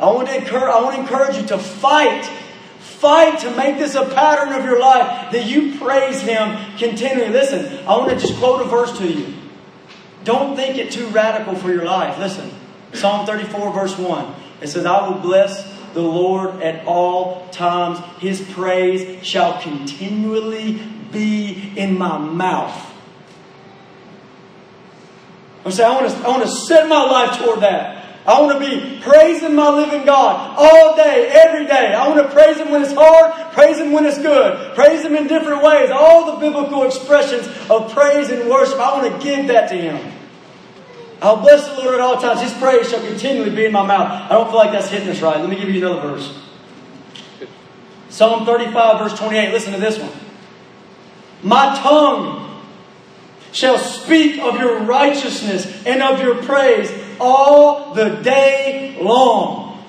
[0.00, 2.28] I want to encourage, I want to encourage you to fight.
[2.80, 7.28] Fight to make this a pattern of your life that you praise Him continually.
[7.28, 9.32] Listen, I want to just quote a verse to you.
[10.24, 12.18] Don't think it too radical for your life.
[12.18, 12.50] Listen,
[12.94, 14.34] Psalm 34, verse 1.
[14.62, 17.98] It says, I will bless the Lord at all times.
[18.20, 20.80] His praise shall continually
[21.12, 22.92] be in my mouth.
[25.64, 28.04] I'm saying I want to, I want to set my life toward that.
[28.26, 31.92] I want to be praising my living God all day, every day.
[31.92, 35.14] I want to praise Him when it's hard, praise Him when it's good, praise Him
[35.14, 35.90] in different ways.
[35.90, 40.12] All the biblical expressions of praise and worship, I want to give that to Him.
[41.24, 42.42] I'll bless the Lord at all times.
[42.42, 44.30] His praise shall continually be in my mouth.
[44.30, 45.40] I don't feel like that's hitting us right.
[45.40, 46.38] Let me give you another verse.
[48.10, 49.50] Psalm 35, verse 28.
[49.50, 50.12] Listen to this one.
[51.42, 52.60] My tongue
[53.52, 59.82] shall speak of your righteousness and of your praise all the day long.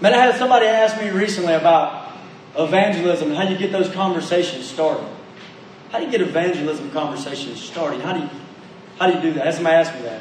[0.00, 2.12] Man, I had somebody ask me recently about
[2.56, 5.06] evangelism and how do you get those conversations started.
[5.90, 8.00] How do you get evangelism conversations started?
[8.00, 8.30] How do you
[8.98, 9.54] how do you do that?
[9.54, 10.20] Somebody asked me that.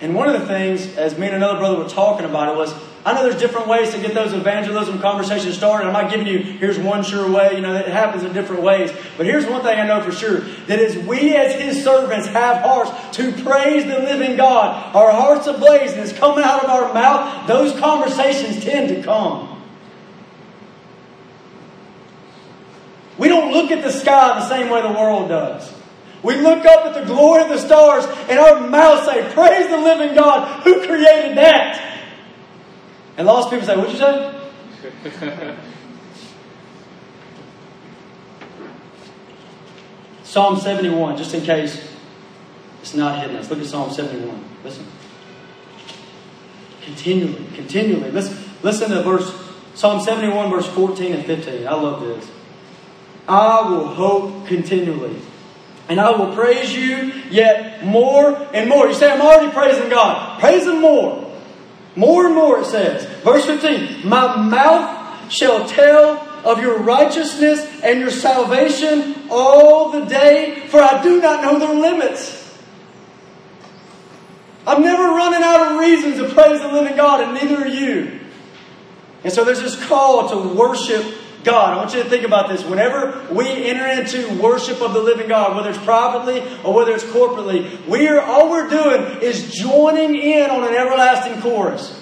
[0.00, 2.72] And one of the things, as me and another brother were talking about it, was
[3.04, 5.86] I know there's different ways to get those evangelism conversations started.
[5.86, 7.54] I'm not giving you here's one sure way.
[7.54, 8.92] You know, it happens in different ways.
[9.16, 12.58] But here's one thing I know for sure: that as we, as His servants, have
[12.58, 16.92] hearts to praise the living God, our hearts ablaze, and it's coming out of our
[16.92, 17.48] mouth.
[17.48, 19.62] Those conversations tend to come.
[23.16, 25.72] We don't look at the sky the same way the world does.
[26.22, 29.78] We look up at the glory of the stars and our mouths say, Praise the
[29.78, 32.04] living God who created that.
[33.16, 34.34] And lost people say, What'd you say?
[40.24, 41.94] Psalm 71, just in case
[42.82, 43.48] it's not hitting us.
[43.50, 44.44] Look at Psalm 71.
[44.62, 44.86] Listen.
[46.82, 48.10] Continually, continually.
[48.10, 49.32] Listen, listen to verse
[49.74, 51.66] Psalm 71, verse 14 and 15.
[51.66, 52.30] I love this.
[53.28, 55.20] I will hope continually
[55.88, 58.88] and I will praise you yet more and more.
[58.88, 60.38] You say, I'm already praising God.
[60.40, 61.24] Praise Him more.
[61.96, 63.04] More and more, it says.
[63.22, 70.66] Verse 15 My mouth shall tell of your righteousness and your salvation all the day,
[70.68, 72.36] for I do not know their limits.
[74.66, 78.20] I'm never running out of reasons to praise the living God, and neither are you.
[79.24, 81.04] And so there's this call to worship
[81.48, 81.72] God.
[81.72, 82.62] I want you to think about this.
[82.62, 87.04] Whenever we enter into worship of the living God, whether it's privately or whether it's
[87.04, 91.94] corporately, we are all we're doing is joining in on an everlasting chorus.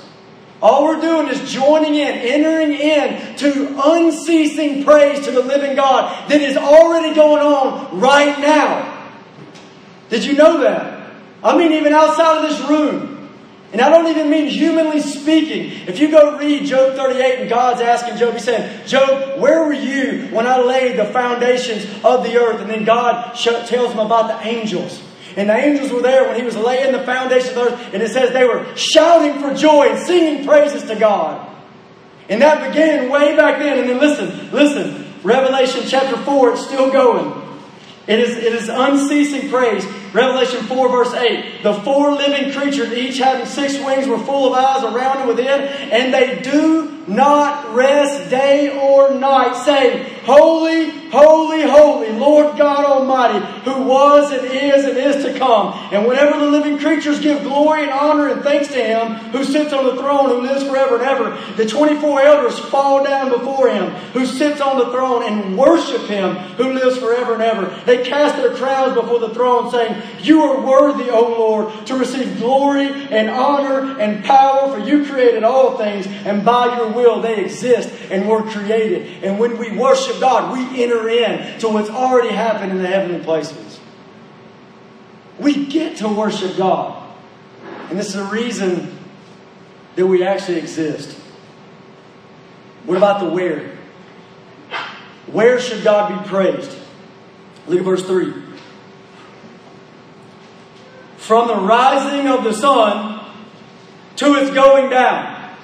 [0.60, 6.28] All we're doing is joining in, entering in to unceasing praise to the living God
[6.28, 9.10] that is already going on right now.
[10.08, 11.12] Did you know that?
[11.44, 13.15] I mean, even outside of this room.
[13.72, 15.88] And I don't even mean humanly speaking.
[15.88, 19.72] If you go read Job 38 and God's asking Job, He's saying, Job, where were
[19.72, 22.60] you when I laid the foundations of the earth?
[22.60, 25.02] And then God tells him about the angels.
[25.36, 27.94] And the angels were there when he was laying the foundation of the earth.
[27.94, 31.54] And it says they were shouting for joy and singing praises to God.
[32.28, 33.78] And that began way back then.
[33.80, 35.04] And then listen, listen.
[35.22, 37.42] Revelation chapter 4, it's still going.
[38.06, 39.84] It is, it is unceasing praise.
[40.16, 41.62] Revelation 4, verse 8.
[41.62, 45.46] The four living creatures, each having six wings, were full of eyes around and within,
[45.46, 53.46] and they do not rest day or night, saying, Holy, holy, holy, Lord God Almighty,
[53.62, 55.72] who was and is and is to come.
[55.92, 59.72] And whenever the living creatures give glory and honor and thanks to Him who sits
[59.72, 63.90] on the throne, who lives forever and ever, the 24 elders fall down before Him
[64.12, 67.66] who sits on the throne and worship Him who lives forever and ever.
[67.86, 72.38] They cast their crowns before the throne, saying, You are worthy, O Lord, to receive
[72.38, 77.44] glory and honor and power, for you created all things, and by your will they
[77.44, 79.24] exist and were created.
[79.24, 83.22] And when we worship God, we enter in to what's already happened in the heavenly
[83.22, 83.80] places.
[85.38, 87.02] We get to worship God.
[87.90, 88.98] And this is the reason
[89.94, 91.16] that we actually exist.
[92.84, 93.76] What about the where?
[95.26, 96.76] Where should God be praised?
[97.66, 98.45] Look at verse 3.
[101.26, 103.20] From the rising of the sun
[104.14, 105.56] to its going down,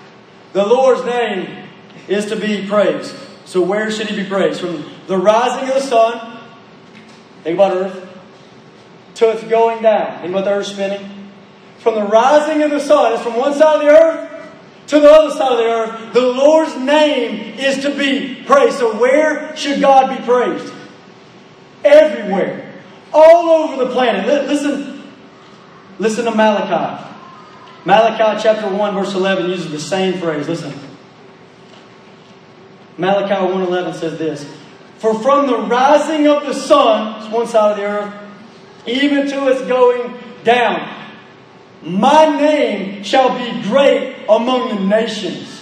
[0.52, 1.68] the Lord's name
[2.08, 3.14] is to be praised.
[3.44, 4.60] So, where should he be praised?
[4.60, 6.40] From the rising of the sun,
[7.44, 8.18] think about earth,
[9.14, 10.20] to its going down.
[10.20, 11.30] Think about the earth spinning.
[11.78, 14.52] From the rising of the sun, it's from one side of the earth
[14.88, 16.12] to the other side of the earth.
[16.12, 18.78] The Lord's name is to be praised.
[18.78, 20.74] So, where should God be praised?
[21.84, 22.72] Everywhere.
[23.12, 24.26] All over the planet.
[24.26, 24.91] Listen,
[26.02, 27.08] listen to Malachi.
[27.84, 30.48] Malachi chapter 1, verse 11 uses the same phrase.
[30.48, 30.74] Listen.
[32.98, 34.44] Malachi 1.11 says this,
[34.98, 38.14] For from the rising of the sun, it's one side of the earth,
[38.86, 40.88] even to its going down,
[41.82, 45.61] my name shall be great among the nations.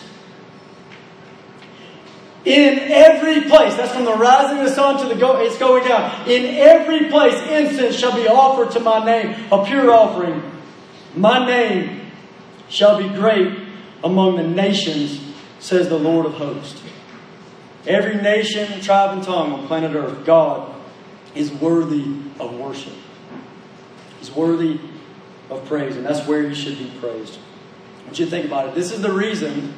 [2.45, 5.87] In every place, that's from the rising of the sun to the go, it's going
[5.87, 6.27] down.
[6.27, 10.43] In every place, incense shall be offered to my name, a pure offering.
[11.15, 12.11] My name
[12.71, 13.59] shall be great
[14.03, 15.21] among the nations,
[15.59, 16.83] says the Lord of hosts.
[17.87, 20.75] Every nation, tribe, and tongue on planet Earth, God
[21.35, 22.05] is worthy
[22.39, 22.95] of worship.
[24.19, 24.81] He's worthy
[25.51, 27.39] of praise, and that's where he should be praised.
[28.05, 28.75] Want you think about it.
[28.75, 29.75] This is the reason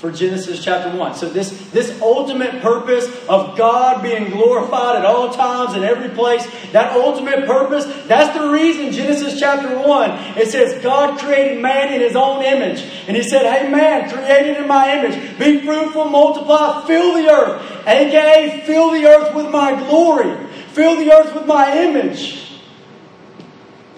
[0.00, 1.14] for Genesis chapter 1.
[1.14, 6.46] So this, this ultimate purpose of God being glorified at all times in every place,
[6.72, 12.00] that ultimate purpose, that's the reason Genesis chapter 1, it says God created man in
[12.00, 12.80] his own image.
[13.06, 17.86] And he said, hey man, created in my image, be fruitful, multiply, fill the earth.
[17.86, 20.34] AKA, fill the earth with my glory.
[20.68, 22.58] Fill the earth with my image.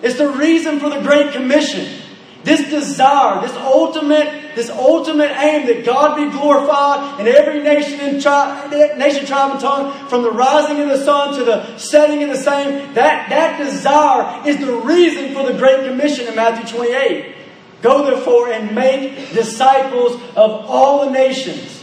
[0.03, 2.01] It's the reason for the Great Commission.
[2.43, 8.23] This desire, this ultimate, this ultimate aim that God be glorified in every nation and
[8.23, 12.31] tribe, nation, tribe, and tongue, from the rising of the sun to the setting of
[12.31, 17.37] the same, that, that desire is the reason for the Great Commission in Matthew 28.
[17.83, 21.83] Go therefore and make disciples of all the nations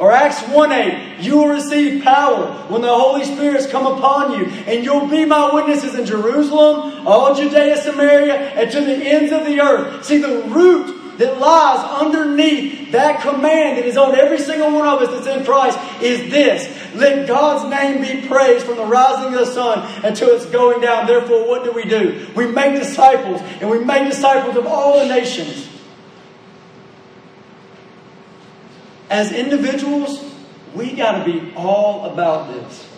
[0.00, 4.46] or Acts 1 8, you will receive power when the Holy Spirit's come upon you,
[4.46, 9.44] and you'll be my witnesses in Jerusalem, all Judea, Samaria, and to the ends of
[9.44, 10.06] the earth.
[10.06, 15.02] See, the root that lies underneath that command that is on every single one of
[15.02, 16.66] us that's in Christ is this.
[16.94, 21.06] Let God's name be praised from the rising of the sun until it's going down.
[21.06, 22.26] Therefore, what do we do?
[22.34, 25.68] We make disciples, and we make disciples of all the nations.
[29.10, 30.24] As individuals,
[30.74, 32.89] we got to be all about this.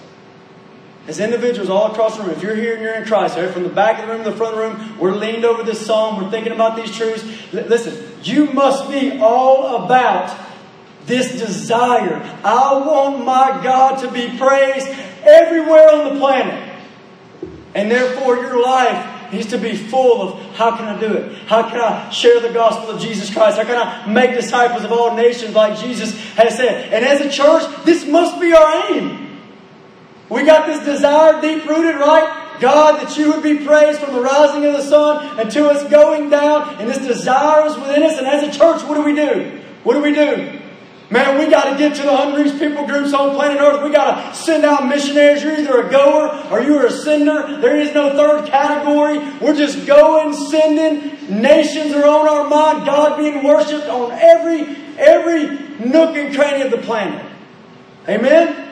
[1.09, 3.65] As individuals all across the room, if you're here and you're in Christ, right, from
[3.65, 5.85] the back of the room to the front of the room, we're leaned over this
[5.85, 7.25] psalm, we're thinking about these truths.
[7.53, 10.39] Listen, you must be all about
[11.07, 12.23] this desire.
[12.45, 14.87] I want my God to be praised
[15.25, 16.69] everywhere on the planet.
[17.75, 21.39] And therefore, your life needs to be full of how can I do it?
[21.47, 23.57] How can I share the gospel of Jesus Christ?
[23.57, 26.93] How can I make disciples of all nations like Jesus has said?
[26.93, 29.22] And as a church, this must be our aim.
[30.33, 32.59] We got this desire deep rooted, right?
[32.59, 36.31] God, that you would be praised from the rising of the sun until it's going
[36.31, 38.17] down, and this desire is within us.
[38.17, 39.61] And as a church, what do we do?
[39.85, 40.59] What do we do?
[41.11, 43.83] Man, we got to get to the hungriest people groups on planet Earth.
[43.83, 45.43] We got to send out missionaries.
[45.43, 47.61] You're either a goer or you're a sender.
[47.61, 49.19] There is no third category.
[49.39, 51.43] We're just going, sending.
[51.43, 52.87] Nations are on our mind.
[52.87, 57.31] God being worshipped on every every nook and cranny of the planet.
[58.09, 58.72] Amen.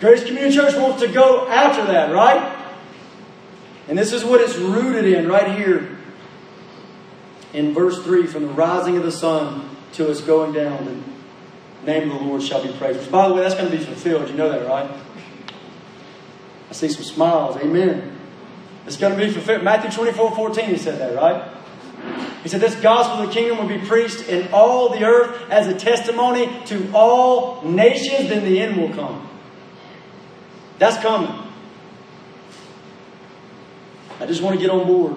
[0.00, 2.60] Grace Community Church wants to go after that, right?
[3.88, 5.98] And this is what it's rooted in right here
[7.52, 11.02] in verse 3 from the rising of the sun till it's going down
[11.80, 13.10] The name of the Lord shall be praised.
[13.10, 14.28] By the way, that's going to be fulfilled.
[14.28, 14.90] You know that, right?
[16.68, 17.56] I see some smiles.
[17.56, 18.18] Amen.
[18.86, 19.62] It's going to be fulfilled.
[19.62, 21.50] Matthew 24 14, he said that, right?
[22.42, 25.66] He said, This gospel of the kingdom will be preached in all the earth as
[25.68, 29.28] a testimony to all nations, then the end will come.
[30.78, 31.30] That's coming.
[34.20, 35.16] I just want to get on board.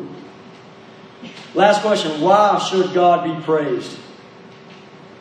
[1.53, 3.97] Last question Why should God be praised?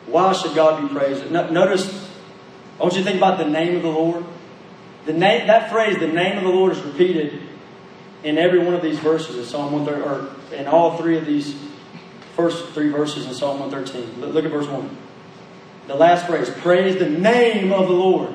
[0.05, 1.29] Why should God be praised?
[1.31, 2.09] Notice,
[2.79, 4.23] I want you to think about the name of the Lord.
[5.05, 7.41] The name, that phrase, the name of the Lord, is repeated
[8.23, 11.55] in every one of these verses in Psalm 113, or in all three of these
[12.35, 14.21] first three verses in Psalm 113.
[14.33, 14.97] Look at verse 1.
[15.87, 18.33] The last phrase, praise the name of the Lord.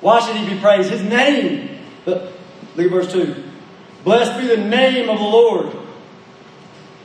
[0.00, 0.90] Why should he be praised?
[0.90, 1.78] His name.
[2.06, 2.32] Look,
[2.76, 3.44] at verse 2.
[4.04, 5.76] Blessed be the name of the Lord.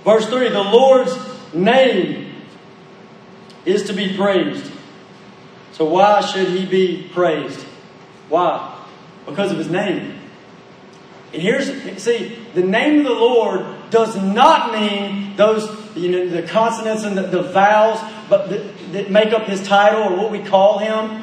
[0.03, 1.17] Verse 3, the Lord's
[1.53, 2.35] name
[3.65, 4.71] is to be praised.
[5.71, 7.61] So, why should he be praised?
[8.29, 8.85] Why?
[9.25, 10.19] Because of his name.
[11.33, 16.43] And here's, see, the name of the Lord does not mean those, you know, the
[16.43, 20.39] consonants and the, the vowels but that, that make up his title or what we
[20.39, 21.22] call him.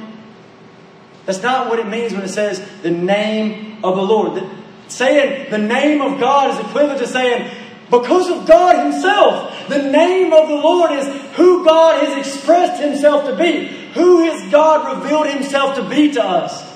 [1.27, 4.35] That's not what it means when it says the name of the Lord.
[4.35, 4.51] The,
[4.89, 7.51] saying the name of God is equivalent to saying
[7.91, 9.69] because of God Himself.
[9.69, 11.07] The name of the Lord is
[11.37, 16.25] who God has expressed Himself to be, who has God revealed Himself to be to
[16.25, 16.69] us.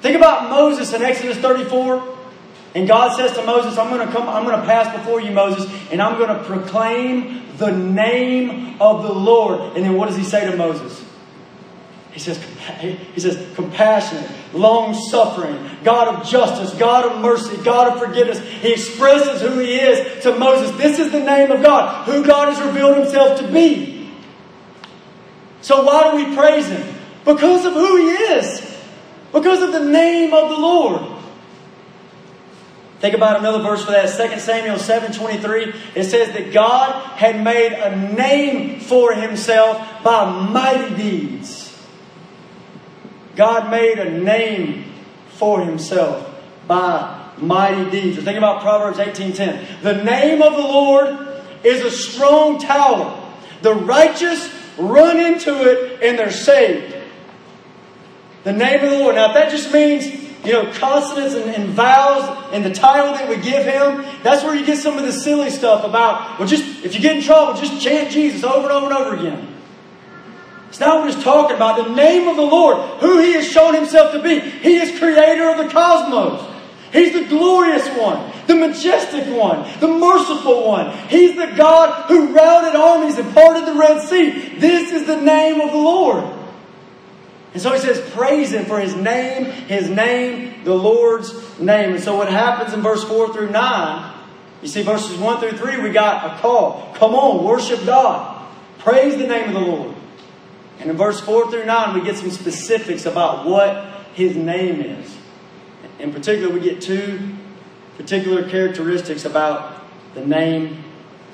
[0.00, 2.14] Think about Moses in Exodus 34.
[2.74, 5.30] And God says to Moses, I'm going to come, I'm going to pass before you,
[5.30, 9.76] Moses, and I'm going to proclaim the name of the Lord.
[9.76, 11.03] And then what does he say to Moses?
[12.14, 12.40] He says,
[13.12, 18.38] he says, compassionate, long suffering, God of justice, God of mercy, God of forgiveness.
[18.38, 20.76] He expresses who He is to Moses.
[20.76, 24.08] This is the name of God, who God has revealed Himself to be.
[25.60, 26.94] So why do we praise Him?
[27.24, 28.76] Because of who He is,
[29.32, 31.14] because of the name of the Lord.
[33.00, 34.06] Think about another verse for that.
[34.06, 35.74] 2 Samuel 7:23.
[35.96, 41.63] It says that God had made a name for himself by mighty deeds.
[43.36, 44.84] God made a name
[45.28, 46.30] for himself
[46.66, 48.22] by mighty deeds.
[48.22, 49.82] Think about Proverbs 18:10.
[49.82, 51.28] The name of the Lord
[51.62, 53.20] is a strong tower.
[53.62, 56.94] The righteous run into it and they're saved.
[58.44, 59.14] The name of the Lord.
[59.14, 60.06] Now, if that just means,
[60.44, 64.54] you know, consonants and, and vowels and the title that we give him, that's where
[64.54, 67.58] you get some of the silly stuff about, well, just, if you get in trouble,
[67.58, 69.53] just chant Jesus over and over and over again.
[70.74, 71.86] It's not he's talking about.
[71.86, 74.40] The name of the Lord, who he has shown himself to be.
[74.40, 76.52] He is creator of the cosmos.
[76.92, 80.90] He's the glorious one, the majestic one, the merciful one.
[81.06, 84.58] He's the God who routed armies and parted the Red Sea.
[84.58, 86.24] This is the name of the Lord.
[87.52, 91.94] And so he says, praise him for his name, his name, the Lord's name.
[91.94, 94.14] And so what happens in verse 4 through 9,
[94.60, 96.92] you see verses 1 through 3, we got a call.
[96.96, 98.44] Come on, worship God.
[98.78, 99.93] Praise the name of the Lord.
[100.80, 105.16] And in verse 4 through 9, we get some specifics about what his name is.
[105.98, 107.36] In particular, we get two
[107.96, 110.82] particular characteristics about the name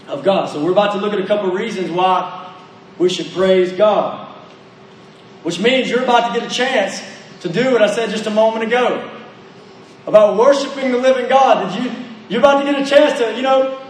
[0.07, 0.49] of God.
[0.51, 2.55] So we're about to look at a couple reasons why
[2.99, 4.28] we should praise God.
[5.43, 7.03] Which means you're about to get a chance
[7.41, 9.18] to do what I said just a moment ago
[10.07, 11.74] about worshiping the living God.
[11.78, 11.91] You
[12.28, 13.82] you're about to get a chance to, you know,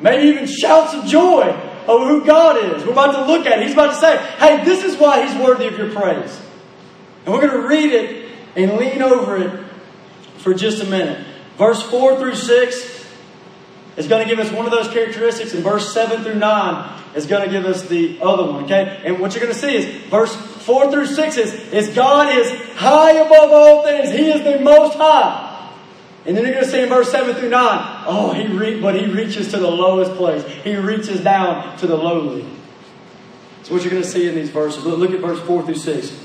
[0.00, 1.50] maybe even shouts of joy
[1.88, 2.84] of who God is.
[2.84, 3.64] We're about to look at it.
[3.64, 6.40] He's about to say, hey, this is why He's worthy of your praise.
[7.24, 9.66] And we're going to read it and lean over it
[10.38, 11.26] for just a minute.
[11.56, 13.06] Verse 4 through 6
[13.96, 17.26] is going to give us one of those characteristics, and verse 7 through 9 is
[17.26, 18.64] going to give us the other one.
[18.64, 19.02] Okay?
[19.04, 22.50] And what you're going to see is verse 4 through 6 is, is God is
[22.74, 24.10] high above all things.
[24.10, 25.45] He is the most high.
[26.26, 28.96] And then you're going to see in verse 7 through 9, oh, he re- but
[28.96, 30.44] he reaches to the lowest place.
[30.64, 32.44] He reaches down to the lowly.
[33.58, 34.84] That's what you're going to see in these verses.
[34.84, 36.24] Look at verse 4 through 6.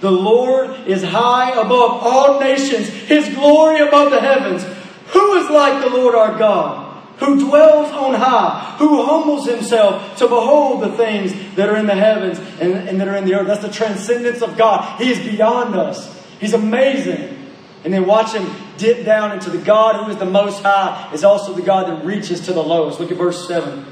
[0.00, 4.64] The Lord is high above all nations, his glory above the heavens.
[5.12, 7.02] Who is like the Lord our God?
[7.18, 11.94] Who dwells on high, who humbles himself to behold the things that are in the
[11.94, 13.46] heavens and, and that are in the earth.
[13.46, 15.00] That's the transcendence of God.
[15.00, 16.20] He is beyond us.
[16.40, 17.41] He's amazing.
[17.84, 21.24] And then watch him dip down into the God who is the most high, is
[21.24, 23.00] also the God that reaches to the lowest.
[23.00, 23.86] Look at verse 7.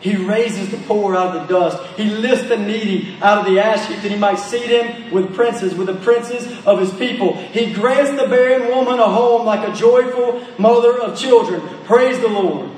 [0.00, 1.82] He raises the poor out of the dust.
[1.96, 5.34] He lifts the needy out of the ash heap that he might seat him with
[5.34, 7.34] princes, with the princes of his people.
[7.34, 11.62] He grants the barren woman a home like a joyful mother of children.
[11.84, 12.70] Praise the Lord.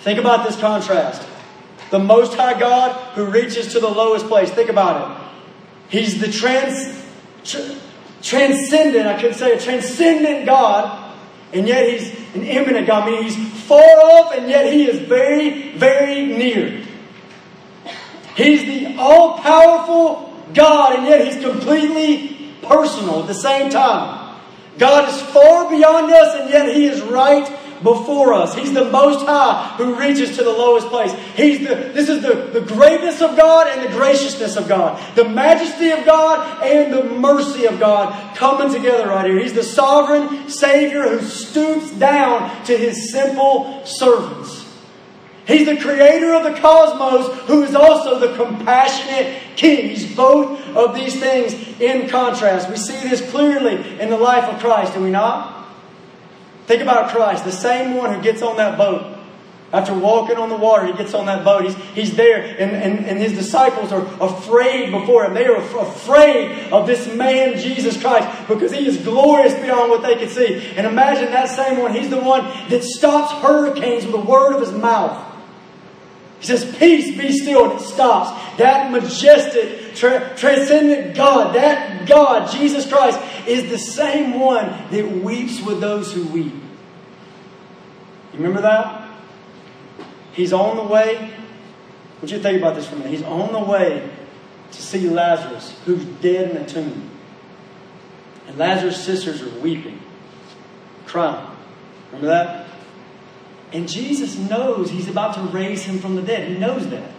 [0.00, 1.26] Think about this contrast.
[1.90, 4.50] The Most High God who reaches to the lowest place.
[4.50, 5.28] Think about it.
[5.88, 7.04] He's the trans,
[7.44, 7.78] tr-
[8.22, 11.14] transcendent, I could say a transcendent God,
[11.52, 15.00] and yet He's an immanent God, I meaning He's far off, and yet He is
[15.00, 16.84] very, very near.
[18.36, 24.40] He's the all powerful God, and yet He's completely personal at the same time.
[24.78, 27.46] God is far beyond us, and yet He is right
[27.82, 28.54] before us.
[28.54, 31.12] He's the most high who reaches to the lowest place.
[31.34, 35.00] He's the, this is the, the greatness of God and the graciousness of God.
[35.16, 39.38] The majesty of God and the mercy of God coming together right here.
[39.38, 44.60] He's the sovereign Savior who stoops down to his simple servants.
[45.46, 49.88] He's the creator of the cosmos who is also the compassionate king.
[49.88, 52.70] He's both of these things in contrast.
[52.70, 55.61] We see this clearly in the life of Christ, do we not?
[56.72, 59.18] Think about Christ, the same one who gets on that boat.
[59.74, 61.66] After walking on the water, he gets on that boat.
[61.66, 65.34] He's, he's there, and, and, and his disciples are afraid before him.
[65.34, 70.16] They are afraid of this man, Jesus Christ, because he is glorious beyond what they
[70.16, 70.66] can see.
[70.74, 74.60] And imagine that same one, he's the one that stops hurricanes with a word of
[74.62, 75.30] his mouth.
[76.40, 78.30] He says, Peace, be still, and it stops.
[78.56, 85.62] That majestic, tra- transcendent God, that God, Jesus Christ, is the same one that weeps
[85.62, 86.61] with those who weep.
[88.32, 89.10] You remember that?
[90.32, 91.30] He's on the way.
[92.16, 93.12] Want you think about this for a minute.
[93.12, 94.10] He's on the way
[94.70, 97.10] to see Lazarus, who's dead in a tomb.
[98.46, 100.00] And Lazarus' sisters are weeping,
[101.06, 101.46] crying.
[102.06, 102.66] Remember that?
[103.72, 106.48] And Jesus knows he's about to raise him from the dead.
[106.48, 107.10] He knows that.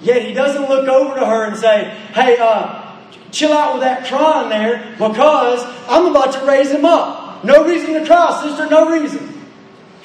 [0.00, 3.00] Yet he doesn't look over to her and say, Hey, uh,
[3.30, 7.44] chill out with that crying there because I'm about to raise him up.
[7.44, 9.35] No reason to cry, sister, no reason.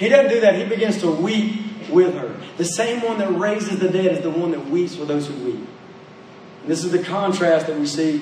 [0.02, 0.56] He doesn't do that.
[0.56, 2.36] He begins to weep with her.
[2.58, 5.36] The same one that raises the dead is the one that weeps for those who
[5.45, 5.68] weep.
[6.64, 8.20] And this is the contrast that we see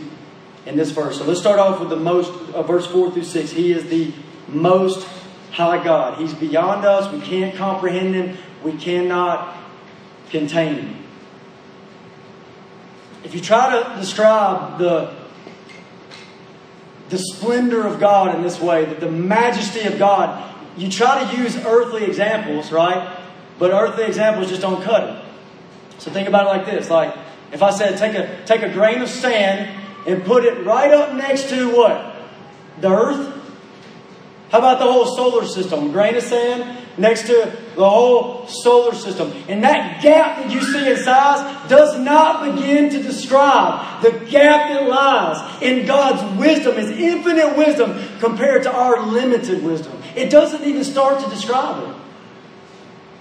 [0.65, 1.17] in this verse.
[1.17, 3.51] So let's start off with the most, uh, verse 4 through 6.
[3.51, 4.13] He is the
[4.49, 5.07] most
[5.51, 6.17] high God.
[6.17, 7.13] He's beyond us.
[7.13, 8.37] We can't comprehend him.
[8.61, 9.55] We cannot
[10.31, 11.03] contain him.
[13.23, 15.15] If you try to describe the,
[17.07, 20.49] the splendor of God in this way, that the majesty of God,
[20.79, 23.19] you try to use earthly examples, right?
[23.57, 25.25] But earthly examples just don't cut it.
[25.99, 26.89] So think about it like this.
[26.89, 27.15] Like
[27.51, 29.77] if I said take a take a grain of sand
[30.07, 32.15] and put it right up next to what?
[32.79, 33.35] The earth?
[34.49, 35.91] How about the whole solar system?
[35.91, 39.31] Grain of sand next to the whole solar system.
[39.47, 44.69] And that gap that you see in size does not begin to describe the gap
[44.69, 49.98] that lies in God's wisdom, His infinite wisdom, compared to our limited wisdom.
[50.19, 51.95] It doesn't even start to describe it.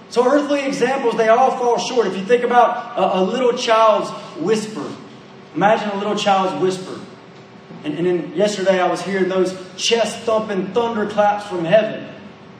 [0.09, 2.07] So, earthly examples, they all fall short.
[2.07, 4.91] If you think about a, a little child's whisper,
[5.55, 6.99] imagine a little child's whisper.
[7.83, 12.13] And, and then yesterday I was hearing those chest thumping thunderclaps from heaven.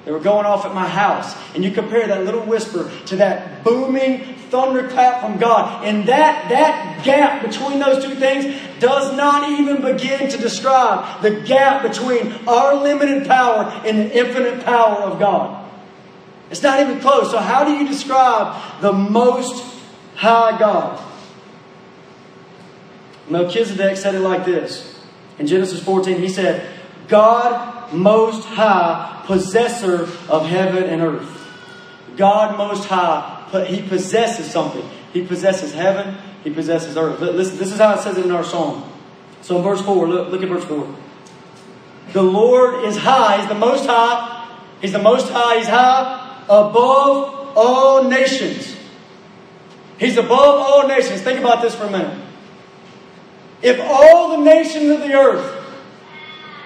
[0.05, 1.35] They were going off at my house.
[1.53, 5.85] And you compare that little whisper to that booming thunderclap from God.
[5.85, 8.45] And that, that gap between those two things
[8.79, 14.63] does not even begin to describe the gap between our limited power and the infinite
[14.63, 15.69] power of God.
[16.49, 17.31] It's not even close.
[17.31, 19.63] So, how do you describe the most
[20.15, 21.05] high God?
[23.29, 24.99] Melchizedek said it like this.
[25.37, 26.67] In Genesis 14, he said,
[27.07, 31.35] God most high, possessor of heaven and earth.
[32.17, 34.87] God most high, he possesses something.
[35.13, 37.19] He possesses heaven, he possesses earth.
[37.19, 38.91] Listen, this is how it says it in our song.
[39.41, 40.95] So in verse 4, look, look at verse 4.
[42.13, 44.49] The Lord is high, he's the most high,
[44.81, 48.75] he's the most high, he's high above all nations.
[49.99, 51.21] He's above all nations.
[51.21, 52.17] Think about this for a minute.
[53.61, 55.55] If all the nations of the earth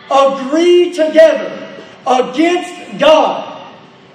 [0.10, 3.74] agree together against God,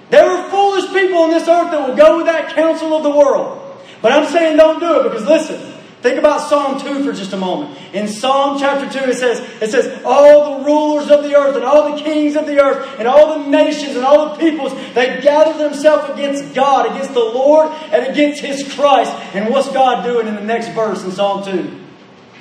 [0.09, 3.11] there are foolish people on this earth that will go with that counsel of the
[3.11, 3.68] world.
[4.01, 7.37] But I'm saying don't do it because listen, Think about Psalm 2 for just a
[7.37, 7.77] moment.
[7.93, 11.65] In Psalm chapter 2, it says, it says, all the rulers of the earth and
[11.65, 15.19] all the kings of the earth and all the nations and all the peoples, they
[15.21, 19.11] gather themselves against God, against the Lord, and against his Christ.
[19.35, 21.77] And what's God doing in the next verse in Psalm 2?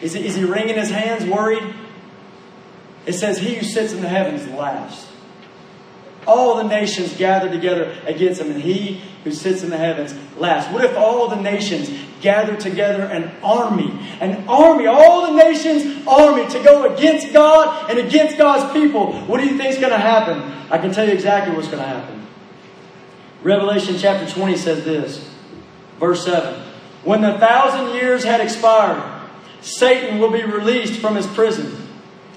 [0.03, 1.75] Is he, is he wringing his hands, worried?
[3.07, 5.11] It says, He who sits in the heavens laughs.
[6.29, 10.73] All the nations gather together against him, and he who sits in the heavens laughs.
[10.73, 13.91] What if all the nations gathered together an army?
[14.21, 19.13] An army, all the nations' army to go against God and against God's people.
[19.27, 20.41] What do you think is going to happen?
[20.71, 22.27] I can tell you exactly what's going to happen.
[23.43, 25.31] Revelation chapter 20 says this,
[26.01, 26.61] verse 7
[27.05, 29.03] When the thousand years had expired,
[29.61, 31.87] Satan will be released from his prison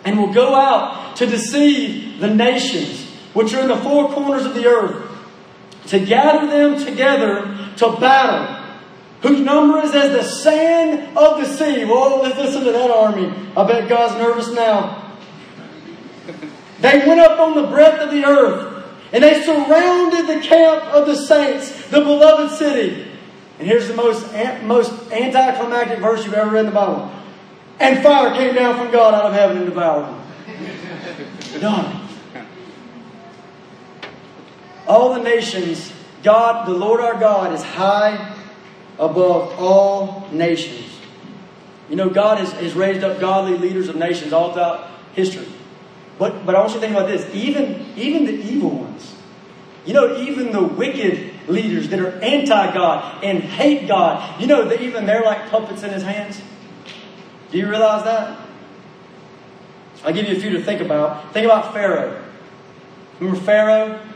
[0.03, 4.53] and will go out to deceive the nations which are in the four corners of
[4.53, 5.10] the earth,
[5.91, 8.47] to gather them together to battle,
[9.21, 11.83] whose number is as the sand of the sea.
[11.83, 13.33] Well, let's listen to that army.
[13.57, 15.17] I bet God's nervous now.
[16.79, 21.07] They went up on the breadth of the earth, and they surrounded the camp of
[21.07, 23.11] the saints, the beloved city.
[23.59, 24.31] And here's the most,
[24.63, 27.11] most anticlimactic verse you've ever read in the Bible.
[27.81, 31.59] And fire came down from God out of heaven and devoured them.
[31.59, 32.10] Done
[34.91, 38.35] all the nations, God, the Lord our God, is high
[38.99, 40.85] above all nations.
[41.89, 45.47] You know, God has, has raised up godly leaders of nations all throughout history.
[46.19, 49.15] But, but I want you to think about this even, even the evil ones,
[49.85, 54.67] you know, even the wicked leaders that are anti God and hate God, you know,
[54.67, 56.41] that even they're like puppets in his hands.
[57.49, 58.39] Do you realize that?
[60.03, 61.31] I'll give you a few to think about.
[61.31, 62.21] Think about Pharaoh.
[63.19, 64.10] Remember Pharaoh?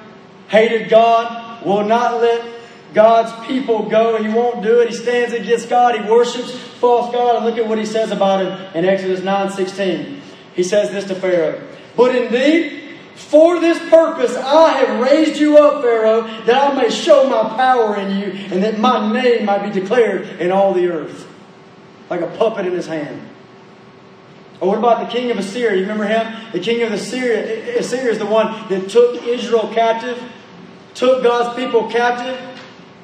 [0.47, 2.45] Hated God, will not let
[2.93, 4.21] God's people go.
[4.21, 4.89] He won't do it.
[4.89, 5.99] He stands against God.
[5.99, 7.35] He worships false God.
[7.35, 10.21] And look at what he says about it in Exodus 9 16.
[10.55, 11.61] He says this to Pharaoh.
[11.97, 17.29] But indeed, for this purpose I have raised you up, Pharaoh, that I may show
[17.29, 21.27] my power in you, and that my name might be declared in all the earth.
[22.09, 23.29] Like a puppet in his hand.
[24.61, 25.75] Or what about the king of Assyria?
[25.75, 26.51] You remember him?
[26.51, 30.21] The king of Assyria, Assyria is the one that took Israel captive
[30.95, 32.39] took God's people captive,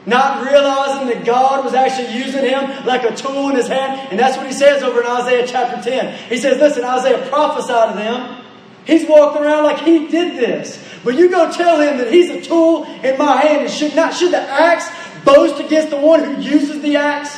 [0.05, 4.09] not realizing that God was actually using him like a tool in his hand.
[4.09, 6.29] And that's what he says over in Isaiah chapter 10.
[6.29, 8.43] He says, Listen, Isaiah prophesied to them.
[8.85, 10.83] He's walking around like he did this.
[11.03, 14.13] But you go tell him that he's a tool in my hand and should not
[14.13, 14.89] should the axe
[15.23, 17.37] boast against the one who uses the axe?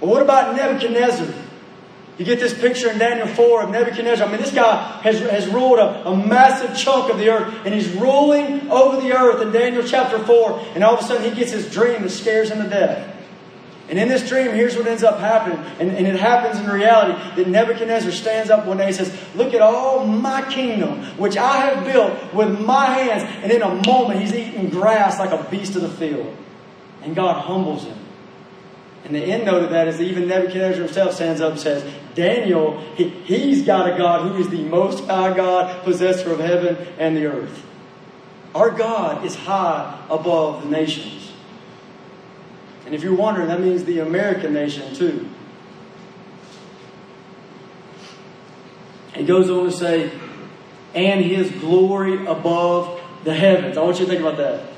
[0.00, 1.43] Well, what about Nebuchadnezzar?
[2.18, 4.28] You get this picture in Daniel 4 of Nebuchadnezzar.
[4.28, 7.74] I mean, this guy has, has ruled a, a massive chunk of the earth, and
[7.74, 11.36] he's ruling over the earth in Daniel chapter 4, and all of a sudden he
[11.36, 13.10] gets his dream that scares him to death.
[13.88, 15.58] And in this dream, here's what ends up happening.
[15.78, 19.52] And, and it happens in reality that Nebuchadnezzar stands up one day and says, Look
[19.52, 23.24] at all my kingdom, which I have built with my hands.
[23.42, 26.34] And in a moment, he's eating grass like a beast of the field.
[27.02, 27.98] And God humbles him.
[29.04, 31.84] And the end note of that is that even Nebuchadnezzar himself stands up and says,
[32.14, 36.76] Daniel, he, he's got a God who is the most high God, possessor of heaven
[36.98, 37.64] and the earth.
[38.54, 41.32] Our God is high above the nations.
[42.86, 45.28] And if you're wondering, that means the American nation too.
[49.14, 50.12] He goes on to say,
[50.94, 53.76] and his glory above the heavens.
[53.76, 54.68] I want you to think about that.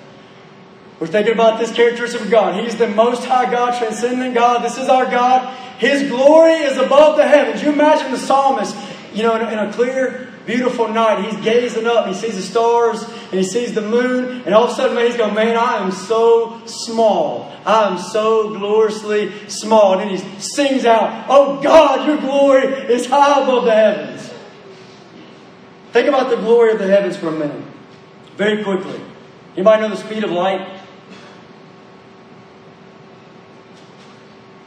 [0.98, 2.62] We're thinking about this characteristic of God.
[2.62, 4.64] He's the most high God, transcendent God.
[4.64, 5.54] This is our God.
[5.78, 7.62] His glory is above the heavens.
[7.62, 8.76] You imagine the psalmist,
[9.12, 12.42] you know, in a, in a clear, beautiful night, he's gazing up, he sees the
[12.42, 15.56] stars, and he sees the moon, and all of a sudden, man, he's going, man,
[15.56, 17.52] I am so small.
[17.66, 19.98] I am so gloriously small.
[19.98, 24.32] And then he sings out, oh God, your glory is high above the heavens.
[25.92, 27.64] Think about the glory of the heavens for a minute.
[28.36, 29.00] Very quickly.
[29.54, 30.80] Anybody know the speed of light?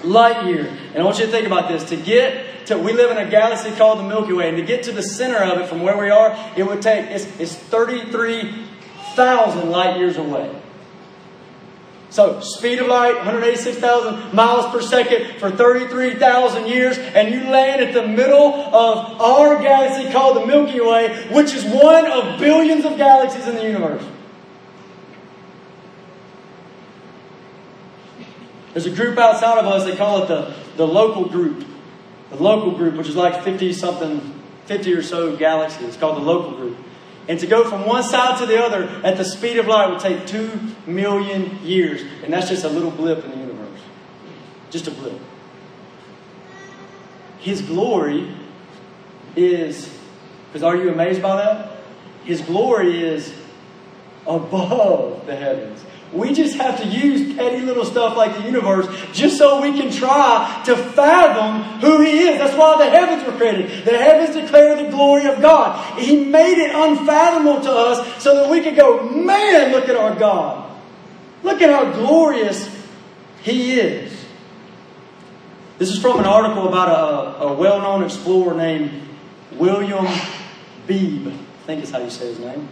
[0.03, 0.65] light year.
[0.65, 1.83] And I want you to think about this.
[1.89, 4.81] To get to, we live in a galaxy called the Milky Way, and to get
[4.83, 9.69] to the center of it from where we are, it would take, it's, it's 33,000
[9.69, 10.53] light years away.
[12.09, 17.93] So, speed of light, 186,000 miles per second for 33,000 years, and you land at
[17.93, 22.97] the middle of our galaxy called the Milky Way, which is one of billions of
[22.97, 24.03] galaxies in the universe.
[28.73, 31.65] There's a group outside of us, they call it the, the local group.
[32.29, 35.89] The local group, which is like 50 something, 50 or so galaxies.
[35.89, 36.77] It's called the local group.
[37.27, 39.99] And to go from one side to the other at the speed of light would
[39.99, 42.01] take two million years.
[42.23, 43.79] And that's just a little blip in the universe.
[44.69, 45.19] Just a blip.
[47.39, 48.35] His glory
[49.35, 49.97] is,
[50.47, 51.77] because are you amazed by that?
[52.23, 53.33] His glory is
[54.27, 55.83] above the heavens.
[56.13, 59.91] We just have to use petty little stuff like the universe just so we can
[59.91, 62.37] try to fathom who He is.
[62.37, 63.85] That's why the heavens were created.
[63.85, 65.99] The heavens declare the glory of God.
[65.99, 70.13] He made it unfathomable to us so that we could go, man, look at our
[70.15, 70.69] God.
[71.43, 72.69] Look at how glorious
[73.41, 74.11] He is.
[75.77, 79.01] This is from an article about a, a well known explorer named
[79.53, 80.07] William
[80.85, 81.31] Beebe.
[81.31, 82.67] I think is how you say his name.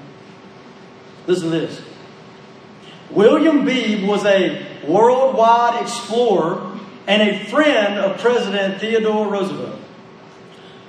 [1.25, 1.81] Listen to this.
[3.11, 9.79] William Beebe was a worldwide explorer and a friend of President Theodore Roosevelt.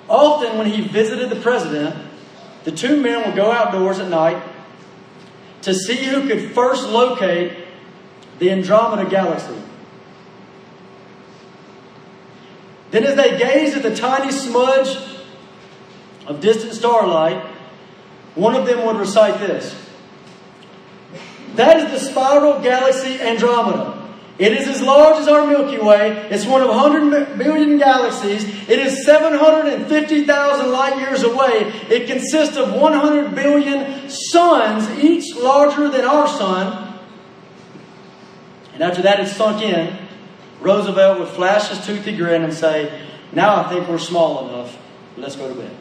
[0.09, 1.97] Often, when he visited the president,
[2.65, 4.43] the two men would go outdoors at night
[5.63, 7.67] to see who could first locate
[8.39, 9.55] the Andromeda Galaxy.
[12.91, 14.99] Then, as they gazed at the tiny smudge
[16.27, 17.43] of distant starlight,
[18.35, 19.75] one of them would recite this
[21.57, 24.01] that is the spiral galaxy Andromeda.
[24.41, 26.13] It is as large as our Milky Way.
[26.31, 28.43] It's one of 100 billion galaxies.
[28.71, 31.71] It is 750,000 light years away.
[31.91, 36.99] It consists of 100 billion suns, each larger than our sun.
[38.73, 39.95] And after that had sunk in,
[40.61, 44.79] Roosevelt would flash his toothy grin and say, Now I think we're small enough.
[45.19, 45.77] Let's go to bed.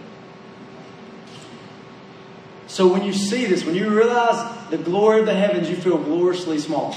[2.70, 5.98] So when you see this, when you realize the glory of the heavens, you feel
[5.98, 6.96] gloriously small.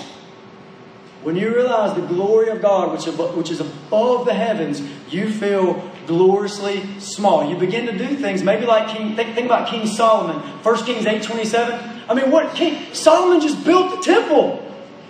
[1.22, 5.90] When you realize the glory of God, which, which is above the heavens, you feel
[6.06, 7.48] gloriously small.
[7.48, 11.06] You begin to do things, maybe like King, think, think about King Solomon, 1 Kings
[11.06, 12.04] 8.27.
[12.06, 14.58] I mean, what King Solomon just built the temple.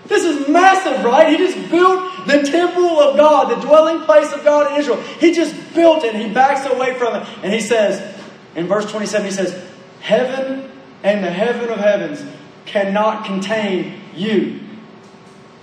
[0.07, 1.29] This is massive, right?
[1.29, 5.01] He just built the temple of God, the dwelling place of God in Israel.
[5.19, 7.29] He just built it and he backs away from it.
[7.43, 8.17] And he says,
[8.55, 9.72] in verse 27, he says,
[10.03, 10.69] Heaven
[11.05, 12.25] and the heaven of heavens
[12.67, 14.59] cannot contain you.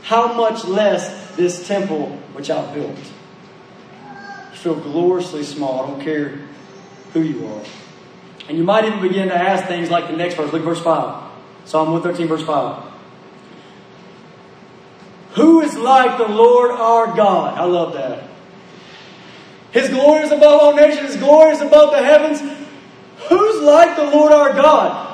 [0.02, 2.96] How much less this temple which I built?
[2.96, 5.84] You feel gloriously small.
[5.84, 6.40] I don't care
[7.12, 7.64] who you are.
[8.48, 10.54] And you might even begin to ask things like the next verse.
[10.54, 11.32] Look verse 5.
[11.66, 12.84] Psalm 113, verse 5.
[15.34, 17.58] Who is like the Lord our God?
[17.58, 18.24] I love that.
[19.72, 22.42] His glory is above all nations, His glory is above the heavens.
[23.28, 25.10] Who's like the Lord our God?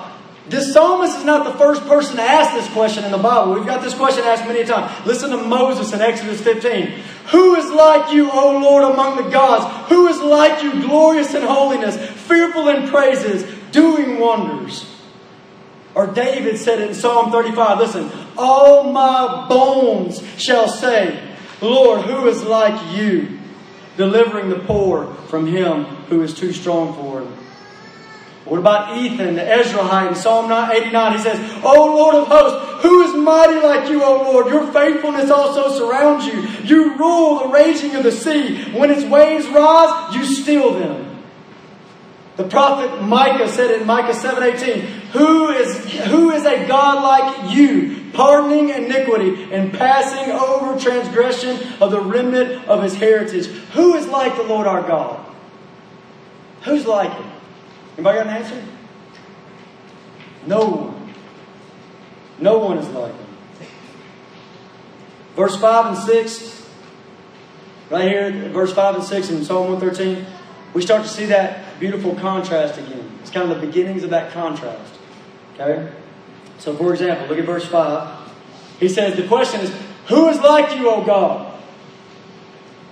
[0.47, 3.53] This psalmist is not the first person to ask this question in the Bible.
[3.55, 5.05] We've got this question asked many times.
[5.05, 7.01] Listen to Moses in Exodus 15.
[7.31, 9.89] Who is like you, O Lord, among the gods?
[9.89, 14.85] Who is like you, glorious in holiness, fearful in praises, doing wonders?
[15.95, 21.19] Or David said in Psalm 35, listen, all my bones shall say,
[21.59, 23.39] Lord, who is like you,
[23.97, 27.44] delivering the poor from him who is too strong for him?
[28.45, 31.11] What about Ethan, the Ezrahite, in Psalm 89?
[31.13, 34.47] He says, O Lord of hosts, who is mighty like you, O Lord?
[34.47, 36.41] Your faithfulness also surrounds you.
[36.63, 38.71] You rule the raging of the sea.
[38.71, 41.23] When its waves rise, you still them.
[42.35, 44.81] The prophet Micah said in Micah 7:18,
[45.13, 51.89] who is, who is a God like you, pardoning iniquity and passing over transgression of
[51.89, 53.47] the remnant of his heritage?
[53.73, 55.25] Who is like the Lord our God?
[56.63, 57.31] Who's like him?
[57.97, 58.63] Anybody got an answer?
[60.45, 61.13] No one.
[62.39, 63.25] No one is like him.
[65.35, 66.69] Verse 5 and 6,
[67.89, 70.25] right here, verse 5 and 6 in Psalm 113,
[70.73, 73.09] we start to see that beautiful contrast again.
[73.21, 74.93] It's kind of the beginnings of that contrast.
[75.53, 75.91] Okay?
[76.59, 78.31] So, for example, look at verse 5.
[78.79, 79.73] He says, the question is,
[80.07, 81.59] who is like you, O God?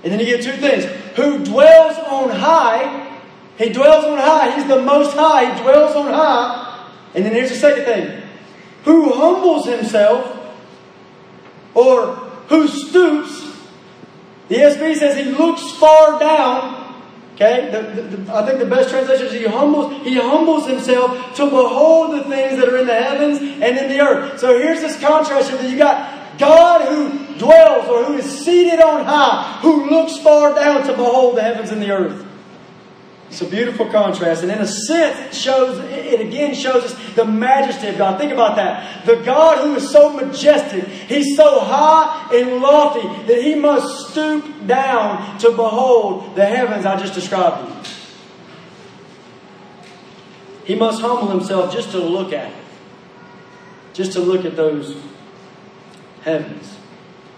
[0.04, 0.86] And then you get two things.
[1.16, 3.03] Who dwells on high.
[3.58, 4.56] He dwells on high.
[4.56, 5.54] He's the most high.
[5.54, 6.90] He dwells on high.
[7.14, 8.24] And then here's the second thing.
[8.86, 10.40] Who humbles himself
[11.74, 12.16] or
[12.48, 13.52] who stoops.
[14.50, 16.82] The ESV says he looks far down.
[17.36, 21.36] Okay, the, the, the, I think the best translation is he humbles, he humbles himself
[21.36, 24.40] to behold the things that are in the heavens and in the earth.
[24.40, 29.06] So here's this contrast that you got God who dwells or who is seated on
[29.06, 32.24] high, who looks far down to behold the heavens and the earth.
[33.34, 37.26] It's a beautiful contrast, and in a sense, it shows it again shows us the
[37.26, 38.20] majesty of God.
[38.20, 39.08] Think about that.
[39.08, 44.68] The God who is so majestic, He's so high and lofty that He must stoop
[44.68, 47.96] down to behold the heavens I just described to you.
[50.66, 52.58] He must humble himself just to look at it.
[53.94, 54.96] Just to look at those
[56.22, 56.78] heavens.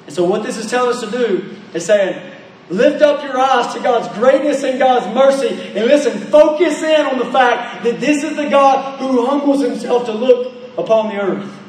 [0.08, 2.35] And so what this is telling us to do is saying,
[2.70, 5.50] Lift up your eyes to God's greatness and God's mercy.
[5.50, 10.06] And listen, focus in on the fact that this is the God who humbles himself
[10.06, 11.65] to look upon the earth.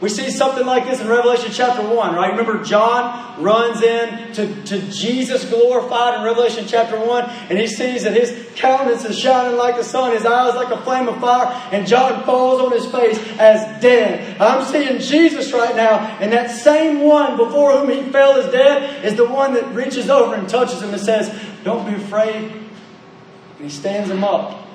[0.00, 2.30] We see something like this in Revelation chapter 1, right?
[2.32, 8.02] Remember, John runs in to, to Jesus glorified in Revelation chapter 1, and he sees
[8.02, 11.46] that his countenance is shining like the sun, his eyes like a flame of fire,
[11.72, 14.40] and John falls on his face as dead.
[14.40, 19.04] I'm seeing Jesus right now, and that same one before whom he fell as dead
[19.04, 21.32] is the one that reaches over and touches him and says,
[21.62, 22.50] Don't be afraid.
[22.50, 24.66] And he stands him up.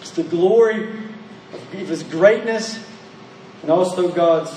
[0.00, 0.88] It's the glory
[1.52, 2.87] of his greatness
[3.62, 4.56] and also God's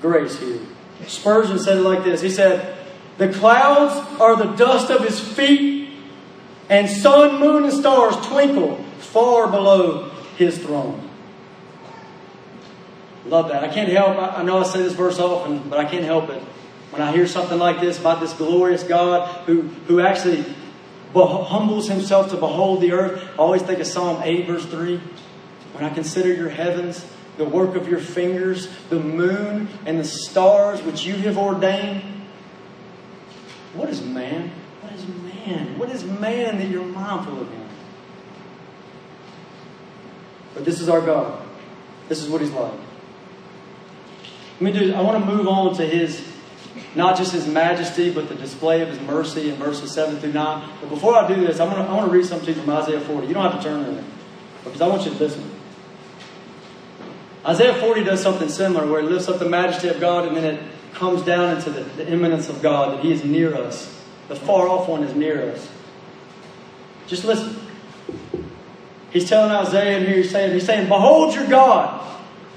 [0.00, 0.60] grace here.
[1.06, 2.76] Spurgeon said it like this He said,
[3.18, 5.90] The clouds are the dust of his feet,
[6.68, 11.08] and sun, moon, and stars twinkle far below his throne.
[13.26, 13.62] Love that.
[13.62, 16.42] I can't help, I know I say this verse often, but I can't help it.
[16.90, 20.44] When I hear something like this about this glorious God who, who actually
[21.14, 25.00] humbles himself to behold the earth, I always think of Psalm 8, verse 3.
[25.74, 27.04] When I consider your heavens,
[27.38, 32.02] the work of your fingers, the moon and the stars which you have ordained.
[33.74, 34.50] What is man?
[34.82, 35.78] What is man?
[35.78, 37.68] What is man that you're mindful of him?
[40.54, 41.42] But this is our God.
[42.08, 42.72] This is what he's like.
[44.60, 46.26] Let me do I want to move on to his
[46.94, 50.68] not just his majesty, but the display of his mercy in verses 7 through 9.
[50.80, 52.60] But before I do this, I want to, I want to read something to you
[52.60, 53.26] from Isaiah 40.
[53.26, 54.04] You don't have to turn there
[54.64, 55.47] because I want you to listen.
[57.48, 60.44] Isaiah 40 does something similar where it lifts up the majesty of God and then
[60.44, 63.98] it comes down into the, the immanence of God, that He is near us.
[64.28, 65.70] The far off one is near us.
[67.06, 67.58] Just listen.
[69.10, 72.04] He's telling Isaiah here he's saying, he's saying, Behold your God.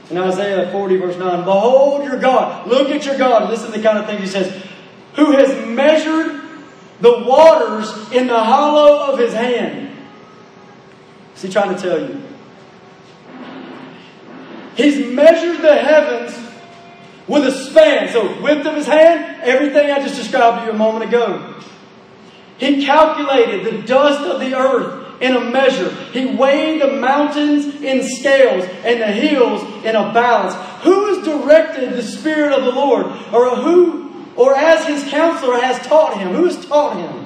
[0.10, 2.68] In Isaiah 40, verse 9, Behold your God.
[2.68, 3.50] Look at your God.
[3.50, 4.62] Listen to the kind of thing he says.
[5.16, 6.42] Who has measured
[7.02, 9.90] the waters in the hollow of his hand.
[11.30, 12.22] What's he trying to tell you?
[14.82, 16.36] He's measured the heavens
[17.28, 18.10] with a span.
[18.10, 21.56] So, width of his hand, everything I just described to you a moment ago.
[22.58, 25.92] He calculated the dust of the earth in a measure.
[26.12, 30.56] He weighed the mountains in scales and the hills in a balance.
[30.84, 33.06] Who has directed the Spirit of the Lord?
[33.32, 36.34] Or who, or as his counselor has taught him?
[36.34, 37.21] Who has taught him?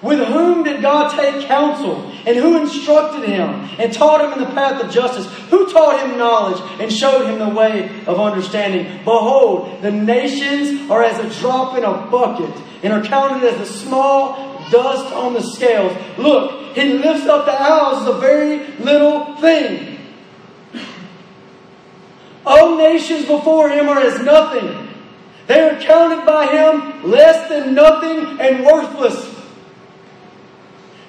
[0.00, 2.10] With whom did God take counsel?
[2.24, 5.26] And who instructed him and taught him in the path of justice?
[5.50, 8.98] Who taught him knowledge and showed him the way of understanding?
[8.98, 13.66] Behold, the nations are as a drop in a bucket and are counted as the
[13.66, 15.96] small dust on the scales.
[16.16, 19.98] Look, he lifts up the owls as a very little thing.
[22.46, 24.88] All nations before him are as nothing.
[25.48, 29.37] They are counted by him less than nothing and worthless.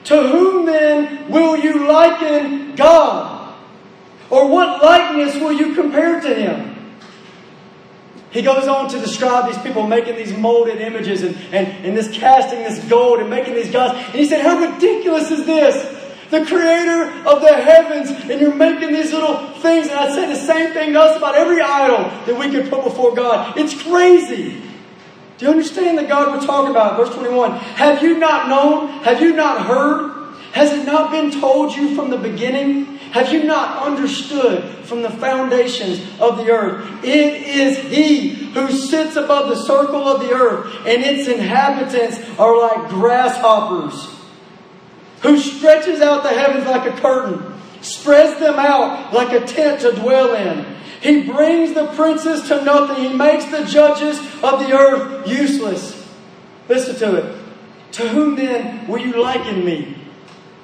[0.10, 3.55] To whom then will you liken God?
[4.32, 6.76] Or what likeness will you compare to him?
[8.32, 12.10] He goes on to describe these people making these molded images and, and, and this
[12.12, 13.99] casting this gold and making these gods.
[13.99, 15.76] And he said, How ridiculous is this?
[16.32, 19.89] The creator of the heavens, and you're making these little things.
[19.89, 22.84] And I'd say the same thing to us about every idol that we could put
[22.84, 23.60] before God.
[23.60, 24.60] It's crazy.
[25.39, 26.97] Do you understand the God we're talking about?
[26.97, 27.51] Verse 21.
[27.51, 28.89] Have you not known?
[29.03, 30.33] Have you not heard?
[30.51, 32.97] Has it not been told you from the beginning?
[33.13, 37.05] Have you not understood from the foundations of the earth?
[37.05, 42.59] It is He who sits above the circle of the earth, and its inhabitants are
[42.59, 44.13] like grasshoppers,
[45.21, 49.93] who stretches out the heavens like a curtain, spreads them out like a tent to
[49.93, 53.04] dwell in He brings the princes to nothing.
[53.04, 56.10] He makes the judges of the earth useless.
[56.68, 57.39] Listen to it.
[57.93, 59.99] To whom then will you liken me?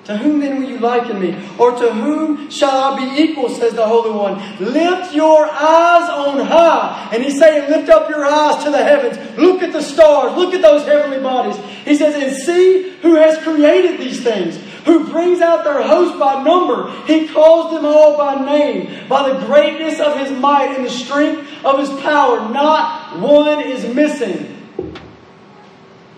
[0.05, 1.35] To whom then will you liken me?
[1.57, 4.37] Or to whom shall I be equal, says the Holy One?
[4.59, 7.09] Lift your eyes on high.
[7.11, 9.17] And he's saying, lift up your eyes to the heavens.
[9.35, 10.37] Look at the stars.
[10.37, 11.57] Look at those heavenly bodies.
[11.85, 16.43] He says, and see who has created these things, who brings out their host by
[16.43, 16.91] number.
[17.07, 21.49] He calls them all by name, by the greatness of his might and the strength
[21.65, 22.47] of his power.
[22.49, 24.51] Not one is missing.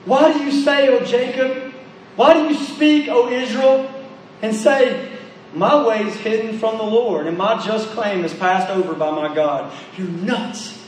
[0.04, 1.67] Why do you say, O Jacob?
[2.18, 3.90] Why do you speak, O Israel,
[4.42, 5.18] and say,
[5.54, 9.12] My way is hidden from the Lord, and my just claim is passed over by
[9.12, 9.72] my God?
[9.96, 10.84] You're nuts.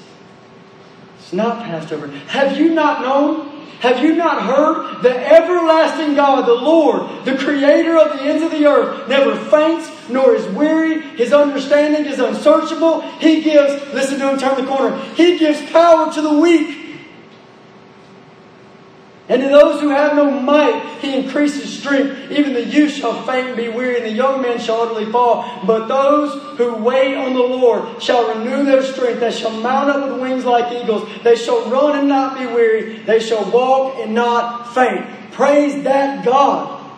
[1.19, 2.07] It's not passed over.
[2.07, 3.47] Have you not known?
[3.79, 5.03] Have you not heard?
[5.03, 9.89] The everlasting God, the Lord, the creator of the ends of the earth, never faints
[10.09, 11.01] nor is weary.
[11.15, 13.01] His understanding is unsearchable.
[13.19, 16.78] He gives, listen to him turn the corner, he gives power to the weak.
[19.29, 22.31] And to those who have no might, he increases strength.
[22.31, 25.63] Even the youth shall faint and be weary, and the young men shall utterly fall.
[25.67, 29.19] But those who wait on the Lord shall renew their strength.
[29.19, 31.07] They shall mount up with wings like eagles.
[31.23, 32.97] They shall run and not be weary.
[33.03, 35.05] They shall walk and not faint.
[35.31, 36.91] Praise that God.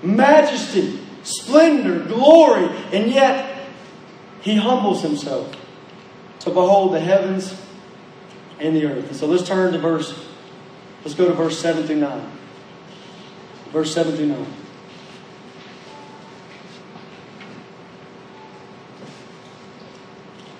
[0.00, 3.66] Majesty, splendor, glory, and yet
[4.42, 5.56] he humbles himself
[6.40, 7.60] to behold the heavens
[8.60, 9.08] and the earth.
[9.08, 10.24] And so let's turn to verse
[11.04, 12.32] Let's go to verse 7 through 9.
[13.70, 14.46] Verse 7 through 9.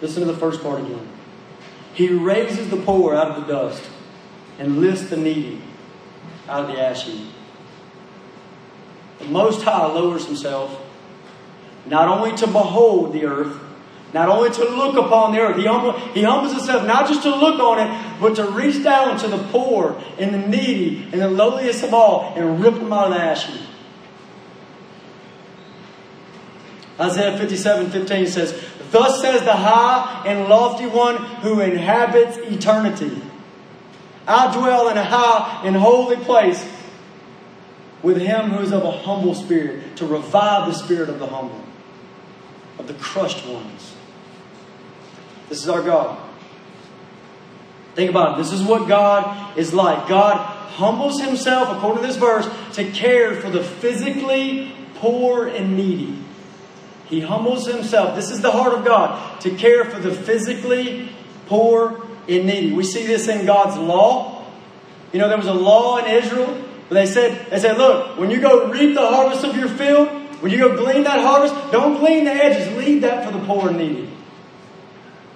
[0.02, 1.08] Listen to the first part again.
[1.94, 3.88] He raises the poor out of the dust
[4.58, 5.62] and lifts the needy
[6.46, 7.32] out of the ash heap.
[9.20, 10.78] The Most High lowers himself
[11.86, 13.58] not only to behold the earth,
[14.14, 17.34] not only to look upon the earth, he, humble, he humbles himself not just to
[17.34, 21.28] look on it, but to reach down to the poor and the needy and the
[21.28, 23.66] lowliest of all and rip them out of the ash heap.
[27.00, 33.20] Isaiah 57 15 says, Thus says the high and lofty one who inhabits eternity.
[34.28, 36.64] I dwell in a high and holy place
[38.04, 41.64] with him who is of a humble spirit, to revive the spirit of the humble,
[42.78, 43.93] of the crushed ones.
[45.48, 46.18] This is our God.
[47.94, 48.42] Think about it.
[48.42, 50.08] This is what God is like.
[50.08, 56.18] God humbles himself, according to this verse, to care for the physically poor and needy.
[57.06, 58.16] He humbles himself.
[58.16, 61.10] This is the heart of God, to care for the physically
[61.46, 62.72] poor and needy.
[62.72, 64.44] We see this in God's law.
[65.12, 68.30] You know, there was a law in Israel where they said, they said, look, when
[68.30, 70.08] you go reap the harvest of your field,
[70.42, 72.76] when you go glean that harvest, don't glean the edges.
[72.76, 74.10] Leave that for the poor and needy.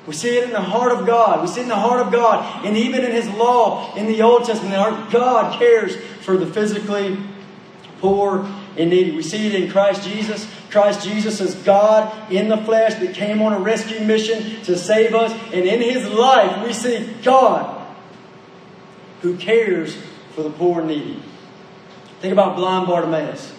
[0.09, 1.43] We see it in the heart of God.
[1.43, 2.65] We see it in the heart of God.
[2.65, 7.19] And even in His law in the Old Testament, our God cares for the physically
[8.01, 8.49] poor
[8.79, 9.11] and needy.
[9.11, 10.51] We see it in Christ Jesus.
[10.71, 15.15] Christ Jesus is God in the flesh that came on a rescue mission to save
[15.15, 15.31] us.
[15.53, 17.87] And in His life, we see God
[19.21, 19.95] who cares
[20.35, 21.23] for the poor and needy.
[22.21, 23.53] Think about blind Bartimaeus.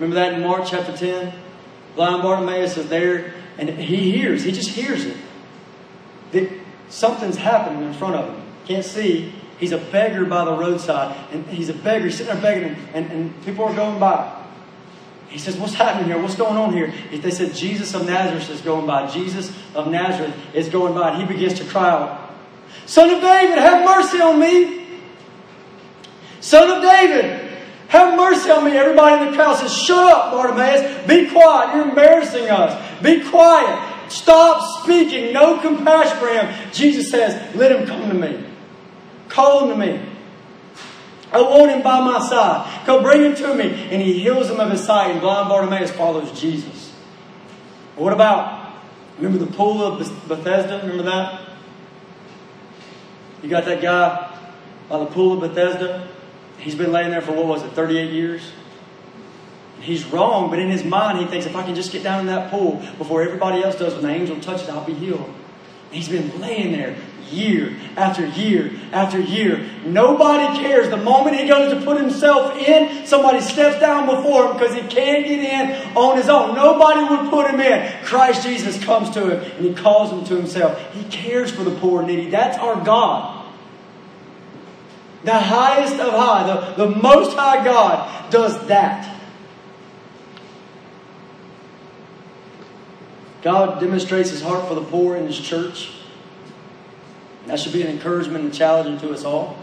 [0.00, 1.32] Remember that in Mark chapter 10?
[1.94, 5.16] Blind Bartimaeus is there and he hears, he just hears it
[6.32, 6.50] that
[6.88, 8.42] something's happening in front of him.
[8.66, 9.32] Can't see.
[9.58, 13.10] He's a beggar by the roadside, and he's a beggar he's sitting there begging, and,
[13.10, 14.44] and people are going by.
[15.28, 16.20] He says, What's happening here?
[16.20, 16.92] What's going on here?
[17.10, 19.06] They said, Jesus of Nazareth is going by.
[19.10, 21.10] Jesus of Nazareth is going by.
[21.10, 22.34] And he begins to cry out,
[22.86, 24.86] Son of David, have mercy on me.
[26.40, 27.58] Son of David,
[27.88, 28.72] have mercy on me.
[28.72, 31.06] Everybody in the crowd says, Shut up, Bartimaeus.
[31.06, 31.74] Be quiet.
[31.74, 33.02] You're embarrassing us.
[33.02, 33.95] Be quiet.
[34.08, 35.32] Stop speaking.
[35.32, 36.72] No compassion for him.
[36.72, 38.44] Jesus says, Let him come to me.
[39.28, 40.00] Call him to me.
[41.32, 42.86] I want him by my side.
[42.86, 43.64] Go bring him to me.
[43.90, 45.10] And he heals him of his sight.
[45.10, 46.92] And blind Bartimaeus follows Jesus.
[47.96, 48.74] What about,
[49.18, 49.98] remember the pool of
[50.28, 50.80] Bethesda?
[50.82, 51.42] Remember that?
[53.42, 54.38] You got that guy
[54.88, 56.08] by the pool of Bethesda?
[56.58, 58.42] He's been laying there for what was it, 38 years?
[59.86, 62.26] He's wrong, but in his mind, he thinks if I can just get down in
[62.26, 65.32] that pool before everybody else does, when the angel touches, I'll be healed.
[65.92, 66.96] He's been laying there
[67.30, 69.64] year after year after year.
[69.84, 70.88] Nobody cares.
[70.88, 74.80] The moment he goes to put himself in, somebody steps down before him because he
[74.80, 76.56] can't get in on his own.
[76.56, 78.04] Nobody would put him in.
[78.04, 80.94] Christ Jesus comes to him and he calls him to himself.
[80.94, 82.28] He cares for the poor and needy.
[82.28, 83.46] That's our God.
[85.22, 89.15] The highest of high, the, the most high God does that.
[93.46, 95.92] God demonstrates his heart for the poor in his church.
[97.46, 99.56] That should be an encouragement and challenge to us all.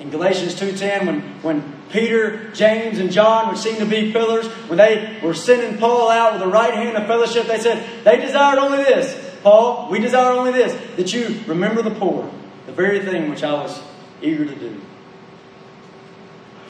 [0.00, 4.76] In Galatians 2.10, when, when Peter, James, and John, which seemed to be pillars, when
[4.76, 8.58] they were sending Paul out with the right hand of fellowship, they said, they desired
[8.58, 9.34] only this.
[9.42, 12.30] Paul, we desire only this, that you remember the poor,
[12.66, 13.80] the very thing which I was
[14.20, 14.78] eager to do.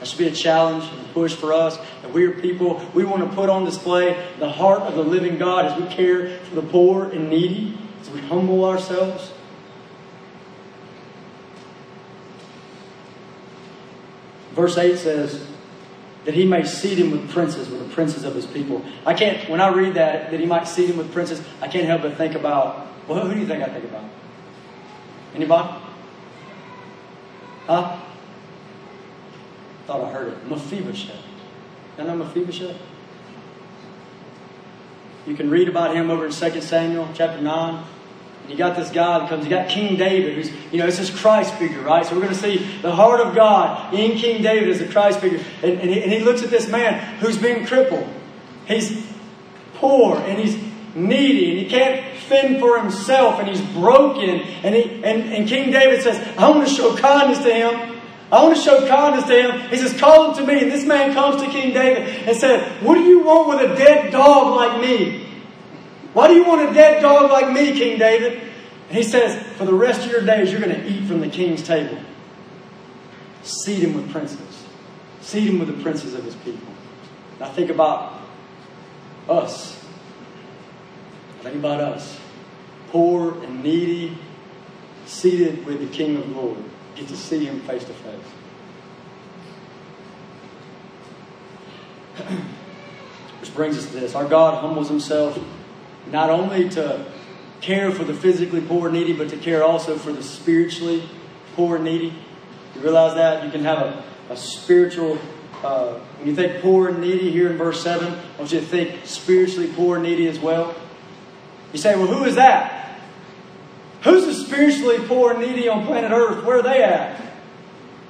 [0.00, 1.76] That should be a challenge and a push for us.
[2.00, 5.36] That we are people, we want to put on display the heart of the living
[5.38, 9.32] God as we care for the poor and needy, as we humble ourselves.
[14.52, 15.46] Verse 8 says,
[16.24, 18.84] that he may seat him with princes, with the princes of his people.
[19.06, 21.86] I can't, when I read that, that he might seat him with princes, I can't
[21.86, 24.04] help but think about, well, who do you think I think about?
[25.34, 25.78] Anybody?
[27.66, 28.00] Huh?
[29.86, 30.48] Thought I heard it.
[30.48, 31.24] Mephibosheth.
[31.98, 32.76] You know Mephibosheth?
[35.26, 37.84] You can read about him over in 2 Samuel chapter 9.
[38.48, 41.10] You got this guy that comes, you got King David, who's, you know, it's this
[41.10, 42.04] Christ figure, right?
[42.04, 45.20] So we're going to see the heart of God in King David as a Christ
[45.20, 45.44] figure.
[45.62, 48.08] And, and, he, and he looks at this man who's been crippled.
[48.66, 49.06] He's
[49.74, 50.56] poor and he's
[50.94, 54.40] needy and he can't fend for himself and he's broken.
[54.64, 57.89] And, he, and, and King David says, I want to show kindness to him.
[58.32, 59.70] I want to show kindness to him.
[59.70, 60.62] He says, Call him to me.
[60.62, 63.76] And this man comes to King David and said, What do you want with a
[63.76, 65.26] dead dog like me?
[66.12, 68.40] Why do you want a dead dog like me, King David?
[68.88, 71.28] And he says, For the rest of your days, you're going to eat from the
[71.28, 71.98] king's table.
[73.42, 74.64] Seat him with princes.
[75.20, 76.68] Seat him with the princes of his people.
[77.40, 78.20] Now think about
[79.28, 79.82] us.
[81.42, 82.18] Think about us.
[82.90, 84.18] Poor and needy,
[85.06, 86.62] seated with the King of glory.
[87.00, 88.26] Get to see him face to face.
[93.40, 94.14] Which brings us to this.
[94.14, 95.42] Our God humbles himself
[96.08, 97.06] not only to
[97.62, 101.08] care for the physically poor and needy, but to care also for the spiritually
[101.56, 102.12] poor and needy.
[102.74, 103.46] You realize that?
[103.46, 105.18] You can have a, a spiritual,
[105.62, 108.66] uh, when you think poor and needy here in verse 7, I want you to
[108.66, 110.74] think spiritually poor and needy as well.
[111.72, 112.79] You say, well, who is that?
[114.02, 116.44] Who's the spiritually poor and needy on planet Earth?
[116.44, 117.20] Where are they at?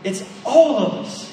[0.04, 1.30] It's all of us.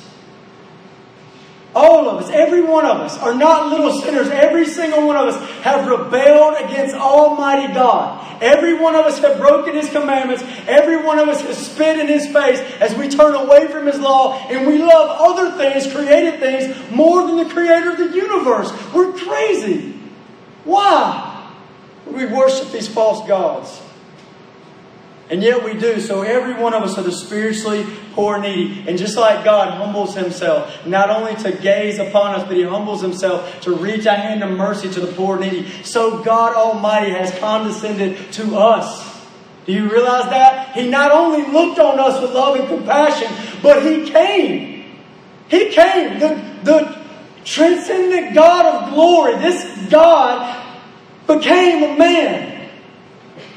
[1.76, 4.30] All of us, every one of us, are not little sinners.
[4.30, 8.42] Every single one of us have rebelled against Almighty God.
[8.42, 10.44] Every one of us have broken His commandments.
[10.68, 14.00] Every one of us has spit in His face as we turn away from His
[14.00, 18.72] law and we love other things, created things, more than the Creator of the universe.
[18.92, 20.00] We're crazy.
[20.64, 21.54] Why?
[22.08, 23.82] We worship these false gods.
[25.30, 26.00] And yet we do.
[26.00, 28.86] So every one of us are the spiritually poor needy.
[28.88, 33.02] And just like God humbles himself, not only to gaze upon us, but he humbles
[33.02, 35.70] himself to reach a hand of mercy to the poor needy.
[35.84, 39.06] So God Almighty has condescended to us.
[39.66, 40.74] Do you realize that?
[40.74, 43.30] He not only looked on us with love and compassion,
[43.62, 44.98] but he came.
[45.50, 46.20] He came.
[46.20, 47.06] The, the
[47.44, 50.64] transcendent God of glory, this God
[51.28, 52.57] became a man.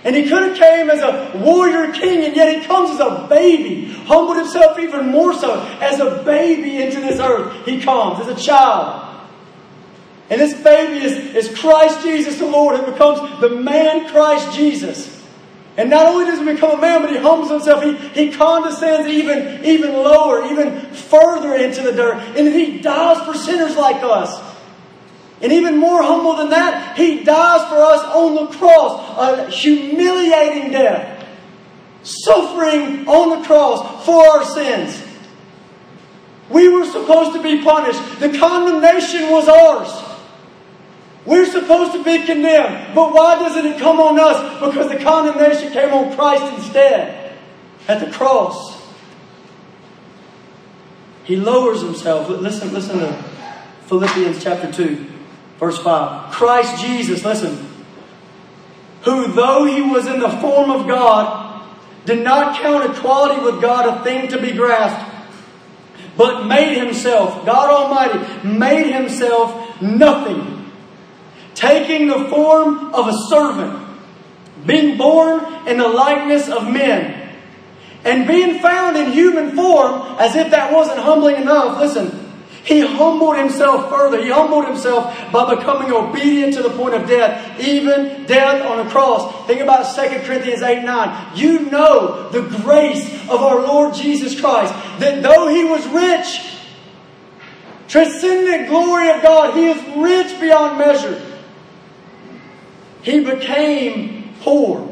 [0.02, 3.26] And he could have came as a warrior king, and yet he comes as a
[3.28, 5.60] baby, humbled himself even more so.
[5.80, 9.06] As a baby into this earth, he comes as a child.
[10.30, 15.20] And this baby is, is Christ Jesus the Lord, who becomes the man Christ Jesus.
[15.76, 17.82] And not only does he become a man, but he humbles himself.
[17.82, 17.96] He,
[18.26, 22.16] he condescends even, even lower, even further into the dirt.
[22.36, 24.49] And he dies for sinners like us.
[25.42, 30.72] And even more humble than that, He dies for us on the cross, a humiliating
[30.72, 31.26] death,
[32.02, 35.02] suffering on the cross for our sins.
[36.50, 38.20] We were supposed to be punished.
[38.20, 40.10] The condemnation was ours.
[41.24, 42.94] We're supposed to be condemned.
[42.94, 44.60] But why doesn't it come on us?
[44.60, 47.38] Because the condemnation came on Christ instead
[47.86, 48.80] at the cross.
[51.24, 52.28] He lowers himself.
[52.28, 53.12] Listen, listen to
[53.86, 55.06] Philippians chapter 2.
[55.60, 57.68] Verse 5 Christ Jesus, listen,
[59.02, 61.62] who though he was in the form of God,
[62.06, 65.06] did not count equality with God a thing to be grasped,
[66.16, 70.72] but made himself, God Almighty, made himself nothing,
[71.54, 73.86] taking the form of a servant,
[74.66, 77.18] being born in the likeness of men.
[78.02, 82.19] And being found in human form, as if that wasn't humbling enough, listen,
[82.64, 84.22] he humbled himself further.
[84.22, 88.90] He humbled himself by becoming obedient to the point of death, even death on a
[88.90, 89.46] cross.
[89.46, 91.36] Think about 2 Corinthians 8 9.
[91.36, 96.54] You know the grace of our Lord Jesus Christ, that though he was rich,
[97.88, 101.20] transcendent glory of God, he is rich beyond measure.
[103.02, 104.86] He became poor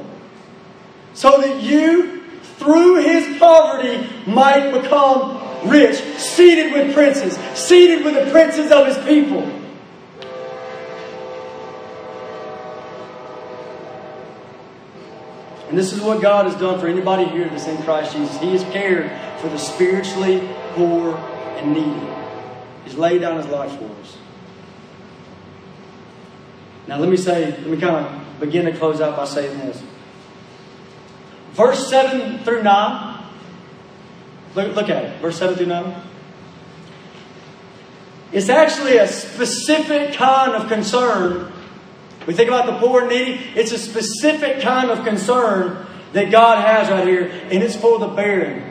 [1.13, 2.23] so that you,
[2.57, 8.99] through his poverty, might become rich, seated with princes, seated with the princes of his
[9.07, 9.43] people.
[15.69, 18.39] And this is what God has done for anybody here that's in Christ Jesus.
[18.39, 19.11] He has cared
[19.41, 22.15] for the spiritually poor and needy.
[22.85, 24.17] He's laid down his life for us.
[26.87, 29.83] Now, let me say, let me kind of begin to close out by saying this.
[31.53, 33.18] Verse 7 through 9.
[34.55, 35.21] Look, look at it.
[35.21, 36.03] Verse 7 through 9.
[38.33, 41.53] It's actually a specific kind of concern.
[42.27, 46.63] We think about the poor and needy, it's a specific kind of concern that God
[46.63, 48.63] has right here, and it's for the barren.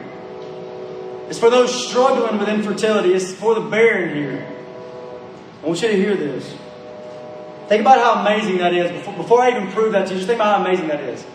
[1.29, 3.13] It's for those struggling with infertility.
[3.13, 4.47] It's for the barren here.
[5.63, 6.55] I want you to hear this.
[7.67, 8.91] Think about how amazing that is.
[8.91, 11.25] Before, before I even prove that to you, just think about how amazing that is.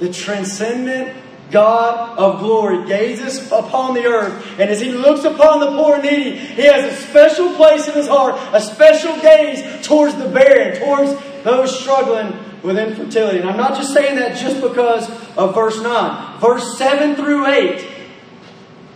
[0.00, 1.16] The transcendent
[1.50, 6.04] God of glory gazes upon the earth, and as he looks upon the poor and
[6.04, 10.78] needy, he has a special place in his heart, a special gaze towards the barren,
[10.80, 11.14] towards
[11.44, 13.38] those struggling with infertility.
[13.38, 16.40] And I'm not just saying that just because of verse 9.
[16.40, 17.92] Verse 7 through 8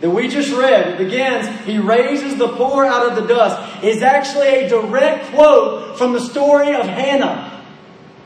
[0.01, 4.03] that we just read, it begins, He raises the poor out of the dust, is
[4.03, 7.63] actually a direct quote from the story of Hannah.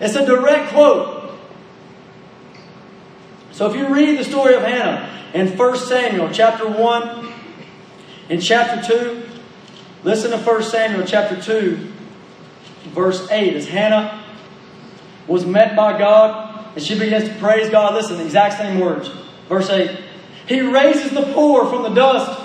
[0.01, 1.24] It's a direct quote.
[3.55, 7.32] So if you read the story of Hannah in 1 Samuel chapter 1
[8.28, 9.28] and chapter 2,
[10.02, 11.93] listen to 1 Samuel chapter 2,
[12.86, 13.55] verse 8.
[13.55, 14.24] As Hannah
[15.28, 19.09] was met by God and she begins to praise God, listen, the exact same words.
[19.48, 20.01] Verse 8.
[20.48, 22.36] He raises the poor from the dust,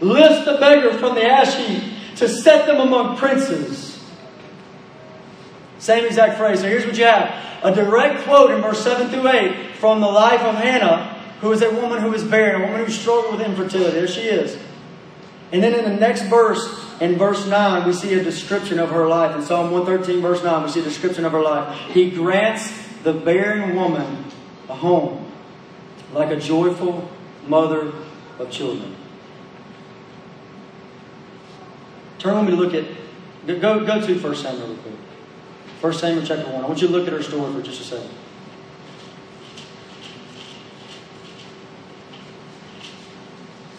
[0.00, 4.00] lifts the beggar from the ash heap to set them among princes.
[5.80, 6.60] Same exact phrase.
[6.60, 10.08] So here's what you have a direct quote in verse 7 through 8 from the
[10.08, 13.46] life of Hannah, who is a woman who is barren, a woman who struggled with
[13.46, 13.90] infertility.
[13.90, 14.56] There she is.
[15.52, 19.06] And then in the next verse, in verse 9, we see a description of her
[19.06, 19.36] life.
[19.36, 21.78] In Psalm 113, verse 9, we see a description of her life.
[21.90, 24.24] He grants the barren woman
[24.70, 25.30] a home
[26.14, 27.10] like a joyful
[27.46, 27.92] mother
[28.38, 28.96] of children.
[32.18, 34.94] Turn with me to look at, go, go to 1 Samuel real quick.
[35.82, 36.64] 1 Samuel chapter 1.
[36.64, 38.23] I want you to look at her story for just a second.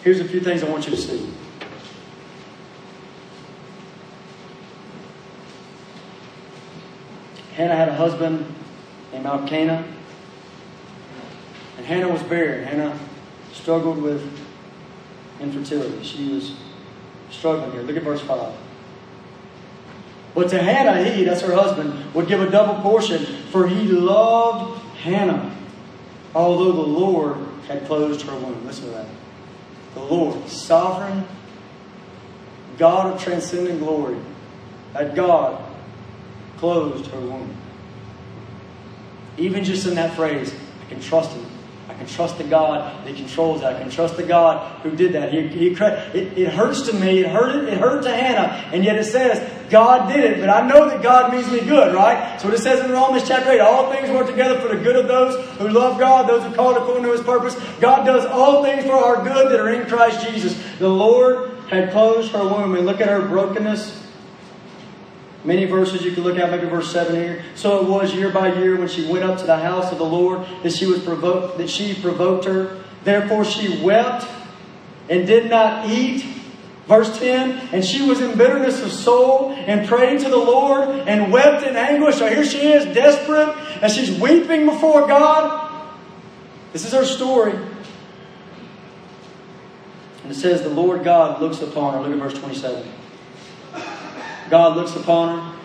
[0.05, 1.27] Here's a few things I want you to see.
[7.55, 8.45] Hannah had a husband
[9.11, 9.83] named Elkanah.
[11.77, 12.65] And Hannah was barren.
[12.65, 12.99] Hannah
[13.51, 14.21] struggled with
[15.41, 16.03] infertility.
[16.03, 16.55] She was
[17.31, 17.81] struggling here.
[17.81, 18.53] Look at verse 5.
[20.35, 24.83] But to Hannah, he, that's her husband, would give a double portion, for he loved
[24.97, 25.57] Hannah,
[26.35, 27.37] although the Lord
[27.67, 28.63] had closed her womb.
[28.67, 29.07] Listen to that.
[29.95, 31.25] The Lord, sovereign,
[32.77, 34.17] God of transcendent glory,
[34.93, 35.63] that God
[36.57, 37.55] closed her womb.
[39.37, 40.53] Even just in that phrase,
[40.85, 41.45] I can trust him.
[41.95, 43.77] I can trust the God that controls that.
[43.77, 45.31] I can trust the God who did that.
[45.31, 47.19] He, he, it, it hurts to me.
[47.19, 48.69] It hurt, it hurt to Hannah.
[48.73, 49.39] And yet it says,
[49.69, 50.39] God did it.
[50.41, 52.37] But I know that God means me good, right?
[52.41, 55.07] So it says in Romans chapter 8, all things work together for the good of
[55.07, 57.55] those who love God, those who called according to his purpose.
[57.79, 60.61] God does all things for our good that are in Christ Jesus.
[60.79, 62.75] The Lord had closed her womb.
[62.75, 64.04] And look at her brokenness
[65.45, 67.43] Many verses you can look at, maybe verse 7 here.
[67.53, 70.05] So it was year by year when she went up to the house of the
[70.05, 72.83] Lord that she was provoked that she provoked her.
[73.03, 74.27] Therefore she wept
[75.07, 76.25] and did not eat.
[76.87, 81.31] Verse 10, and she was in bitterness of soul and prayed to the Lord and
[81.31, 82.17] wept in anguish.
[82.17, 83.49] So here she is, desperate,
[83.81, 85.89] and she's weeping before God.
[86.73, 87.53] This is her story.
[90.21, 92.01] And it says, The Lord God looks upon her.
[92.01, 92.87] Look at verse 27.
[94.49, 95.59] God looks upon her,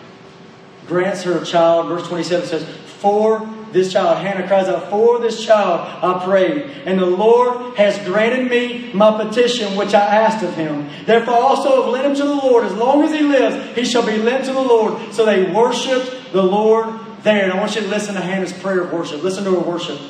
[0.87, 1.89] grants her a child.
[1.89, 6.99] Verse 27 says, For this child, Hannah cries out, For this child I prayed, and
[6.99, 10.89] the Lord has granted me my petition which I asked of him.
[11.05, 12.65] Therefore also have led him to the Lord.
[12.65, 15.13] As long as he lives, he shall be led to the Lord.
[15.13, 17.45] So they worshiped the Lord there.
[17.45, 19.23] And I want you to listen to Hannah's prayer of worship.
[19.23, 20.01] Listen to her worship.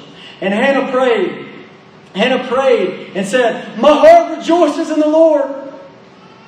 [0.40, 1.48] And Hannah prayed.
[2.14, 5.59] Hannah prayed and said, My heart rejoices in the Lord.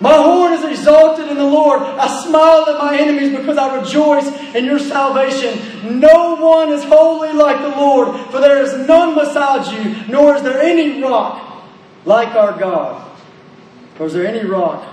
[0.02, 1.80] My horn is exalted in the Lord.
[1.80, 6.00] I smile at my enemies because I rejoice in your salvation.
[6.00, 10.42] No one is holy like the Lord, for there is none beside you, nor is
[10.42, 11.70] there any rock
[12.04, 13.16] like our God.
[14.00, 14.92] Or is there any rock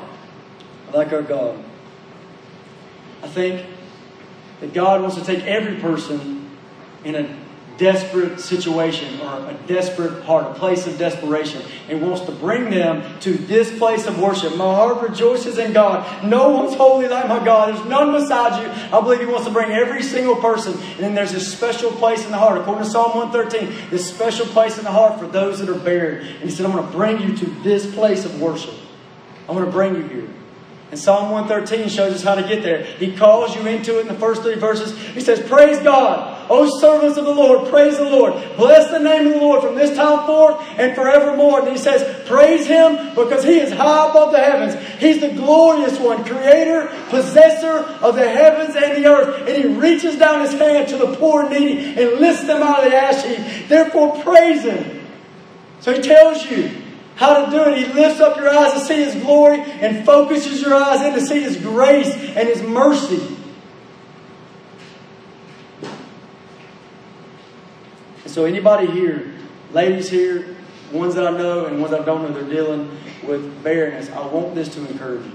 [0.93, 1.57] like our God?
[3.23, 3.65] I think
[4.59, 6.51] that God wants to take every person
[7.03, 7.38] in a
[7.79, 13.19] desperate situation or a desperate heart, a place of desperation, and wants to bring them
[13.21, 14.55] to this place of worship.
[14.57, 16.23] My heart rejoices in God.
[16.23, 17.73] No one's holy like my God.
[17.73, 18.69] There's none beside you.
[18.95, 20.73] I believe He wants to bring every single person.
[20.73, 22.59] And then there's this special place in the heart.
[22.59, 26.27] According to Psalm 113, this special place in the heart for those that are buried.
[26.27, 28.75] And He said, I'm going to bring you to this place of worship.
[29.47, 30.29] I'm going to bring you here.
[30.91, 32.83] And Psalm 113 shows us how to get there.
[32.83, 34.97] He calls you into it in the first three verses.
[34.97, 36.38] He says, Praise God.
[36.49, 38.33] O servants of the Lord, praise the Lord.
[38.57, 41.61] Bless the name of the Lord from this time forth and forevermore.
[41.61, 44.75] And he says, Praise him because he is high above the heavens.
[44.99, 49.47] He's the glorious one, creator, possessor of the heavens and the earth.
[49.47, 52.83] And he reaches down his hand to the poor and needy and lifts them out
[52.83, 53.67] of the ash heap.
[53.67, 55.07] Therefore, praise him.
[55.81, 56.71] So he tells you,
[57.19, 57.77] how to do it.
[57.77, 61.21] He lifts up your eyes to see His glory and focuses your eyes in to
[61.21, 63.35] see His grace and His mercy.
[68.39, 69.33] So, anybody here,
[69.73, 70.55] ladies here,
[70.93, 72.89] ones that I know and ones I don't know, they're dealing
[73.27, 74.09] with barrenness.
[74.11, 75.33] I want this to encourage you.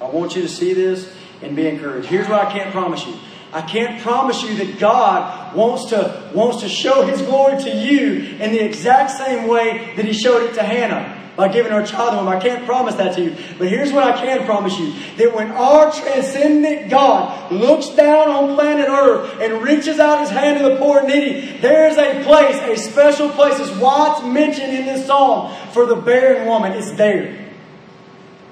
[0.00, 1.12] I want you to see this
[1.42, 2.06] and be encouraged.
[2.06, 3.16] Here's what I can't promise you.
[3.52, 8.36] I can't promise you that God wants to, wants to show His glory to you
[8.36, 12.12] in the exact same way that He showed it to Hannah by giving a child
[12.12, 12.28] to him.
[12.28, 13.36] I can't promise that to you.
[13.58, 14.92] But here's what I can promise you.
[15.16, 20.58] That when our transcendent God looks down on planet Earth and reaches out his hand
[20.58, 24.86] to the poor and needy, there's a place, a special place, as Watts mentioned in
[24.86, 26.72] this psalm, for the barren woman.
[26.72, 27.38] It's there.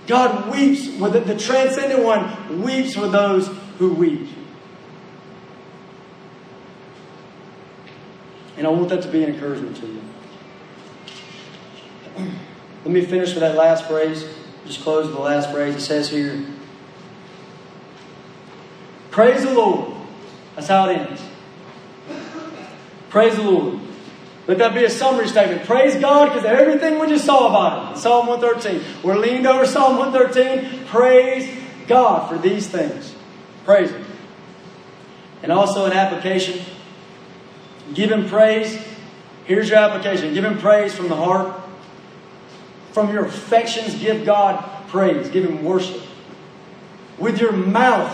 [0.07, 3.48] God weeps with the, the transcendent one weeps with those
[3.78, 4.28] who weep.
[8.57, 10.02] And I want that to be an encouragement to you.
[12.85, 14.27] Let me finish with that last phrase.
[14.66, 15.77] Just close with the last phrase.
[15.77, 16.44] It says here
[19.11, 19.94] Praise the Lord.
[20.55, 21.23] That's how it ends.
[23.09, 23.81] Praise the Lord.
[24.47, 25.65] Let that be a summary statement.
[25.65, 28.01] Praise God because everything we just saw about it.
[28.01, 29.02] Psalm 113.
[29.02, 30.86] We're leaned over Psalm 113.
[30.86, 33.15] Praise God for these things.
[33.65, 34.05] Praise Him.
[35.43, 36.65] And also an application
[37.94, 38.78] Give Him praise.
[39.44, 41.60] Here's your application give Him praise from the heart.
[42.93, 45.29] From your affections, give God praise.
[45.29, 46.01] Give Him worship.
[47.19, 48.12] With your mouth,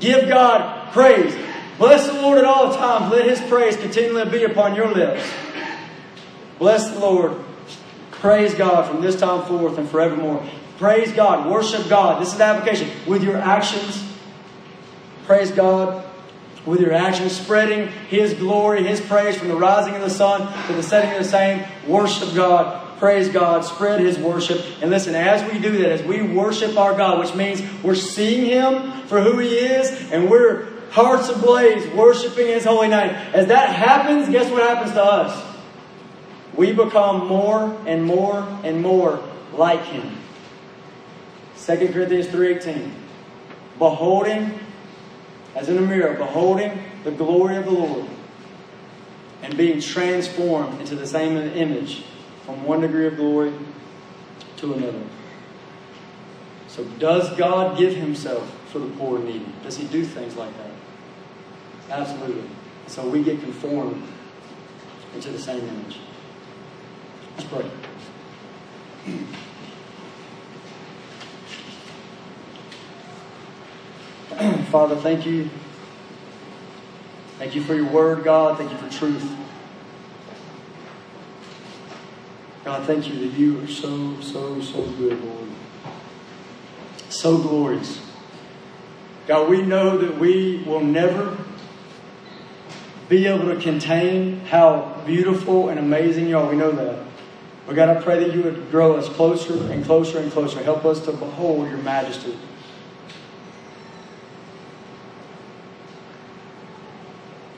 [0.00, 1.36] give God praise.
[1.78, 3.12] Bless the Lord at all times.
[3.12, 5.28] Let His praise continually be upon your lips.
[6.58, 7.36] Bless the Lord.
[8.12, 10.44] Praise God from this time forth and forevermore.
[10.78, 11.50] Praise God.
[11.50, 12.20] Worship God.
[12.20, 12.90] This is the application.
[13.06, 14.02] With your actions,
[15.26, 16.04] praise God
[16.66, 20.72] with your actions, spreading His glory, His praise from the rising of the sun to
[20.72, 21.64] the setting of the same.
[21.86, 24.64] Worship God, praise God, spread His worship.
[24.80, 28.46] And listen, as we do that, as we worship our God, which means we're seeing
[28.46, 33.10] Him for who He is, and we're hearts ablaze, worshiping His holy name.
[33.10, 35.56] As that happens, guess what happens to us?
[36.54, 40.16] We become more and more and more like Him.
[41.58, 42.90] 2 Corinthians 3.18
[43.78, 44.58] Beholding
[45.56, 48.06] as in a mirror, beholding the glory of the Lord
[49.42, 52.04] and being transformed into the same image
[52.46, 53.52] from one degree of glory
[54.58, 55.02] to another.
[56.68, 59.46] So, does God give Himself for the poor and needy?
[59.62, 60.70] Does He do things like that?
[61.90, 62.48] Absolutely.
[62.86, 64.02] So, we get conformed
[65.14, 65.98] into the same image.
[67.36, 67.68] Let's pray.
[74.70, 75.50] Father, thank you.
[77.38, 78.56] Thank you for your word, God.
[78.56, 79.45] Thank you for truth.
[82.66, 85.48] God, thank you that you are so, so, so good, Lord.
[87.08, 88.04] So glorious.
[89.28, 91.38] God, we know that we will never
[93.08, 96.50] be able to contain how beautiful and amazing you are.
[96.50, 97.06] We know that.
[97.68, 100.60] But God, I pray that you would grow us closer and closer and closer.
[100.60, 102.36] Help us to behold your majesty.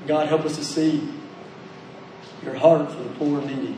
[0.06, 1.10] God, help us to see
[2.44, 3.74] your heart for the poor and needy.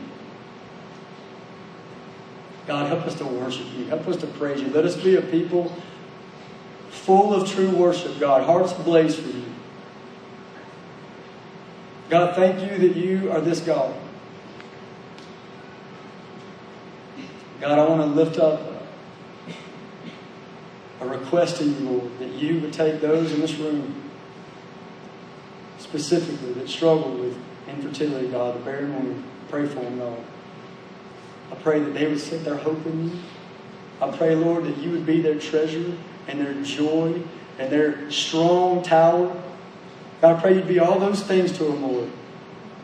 [2.71, 3.83] God, help us to worship you.
[3.87, 4.69] Help us to praise you.
[4.69, 5.75] Let us be a people
[6.89, 9.43] full of true worship, God, hearts ablaze for you.
[12.09, 13.93] God, thank you that you are this God.
[17.59, 18.61] God, I want to lift up
[21.01, 24.01] a request to you, Lord, that you would take those in this room
[25.77, 27.37] specifically that struggle with
[27.67, 30.23] infertility, God, the barren pray for them, God.
[31.51, 33.19] I pray that they would set their hope in you.
[34.01, 35.95] I pray, Lord, that you would be their treasure
[36.27, 37.21] and their joy
[37.59, 39.27] and their strong tower.
[40.21, 42.09] God, I pray you'd be all those things to them, Lord.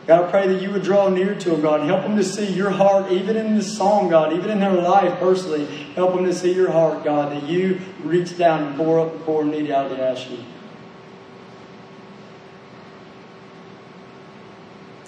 [0.06, 2.50] God, I pray that you would draw near to them, God, help them to see
[2.50, 5.66] your heart, even in this song, God, even in their life personally.
[5.94, 9.18] Help them to see your heart, God, that you reach down and pour up the
[9.20, 10.40] poor and needy out of the ash heap.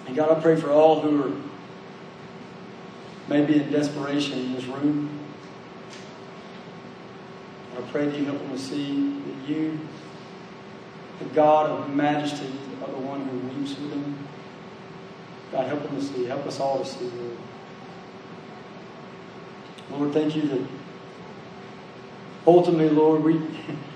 [0.07, 1.50] And God, I pray for all who are
[3.31, 5.09] maybe in desperation in this room.
[7.79, 9.79] I pray that you help them to see that you,
[11.21, 12.53] the God of majesty,
[12.83, 14.19] are the one who weeps with them.
[15.53, 16.27] God, help them to see.
[16.27, 17.37] Help us all to see, Lord.
[19.91, 20.61] Lord, thank you that
[22.47, 23.41] ultimately, Lord, we,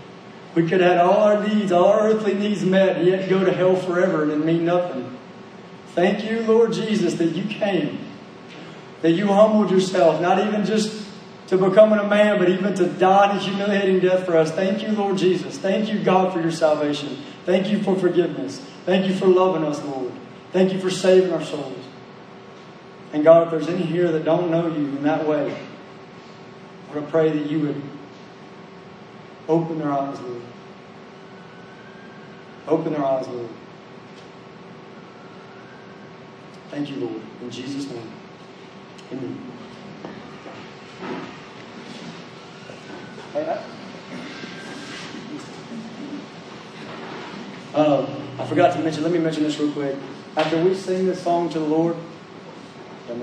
[0.55, 3.52] we could have all our needs, all our earthly needs met, and yet go to
[3.52, 5.16] hell forever and mean nothing.
[5.94, 8.03] Thank you, Lord Jesus, that you came,
[9.02, 11.04] that you humbled yourself, not even just
[11.48, 14.50] to becoming a man, but even to die a humiliating death for us.
[14.50, 15.58] Thank you, Lord Jesus.
[15.58, 17.18] Thank you, God, for your salvation.
[17.44, 18.58] Thank you for forgiveness.
[18.86, 20.12] Thank you for loving us, Lord.
[20.52, 21.84] Thank you for saving our souls.
[23.12, 27.06] And God, if there's any here that don't know you in that way, I want
[27.06, 27.82] to pray that you would
[29.48, 30.42] open their eyes, Lord.
[32.66, 33.48] Open their eyes, Lord.
[36.70, 37.22] Thank you, Lord.
[37.42, 38.10] In Jesus' name.
[47.74, 48.06] Uh,
[48.38, 49.96] I forgot to mention, let me mention this real quick.
[50.36, 51.96] After we sing this song to the Lord,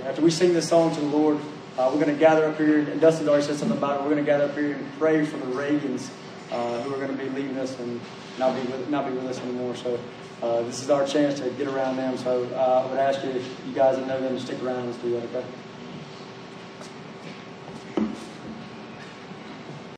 [0.06, 1.38] after we sing this song to the Lord,
[1.78, 4.04] uh, we're going to gather up here, and Dustin already said something about it.
[4.04, 6.10] We're going to gather up here and pray for the Reagans
[6.52, 8.00] uh, who are going to be leaving us and
[8.38, 9.76] not be with, not be with us anymore.
[9.76, 9.98] So
[10.44, 12.18] uh, this is our chance to get around them.
[12.18, 14.80] So uh, I would ask you, if you guys that know them, to stick around
[14.80, 15.46] and do that, okay?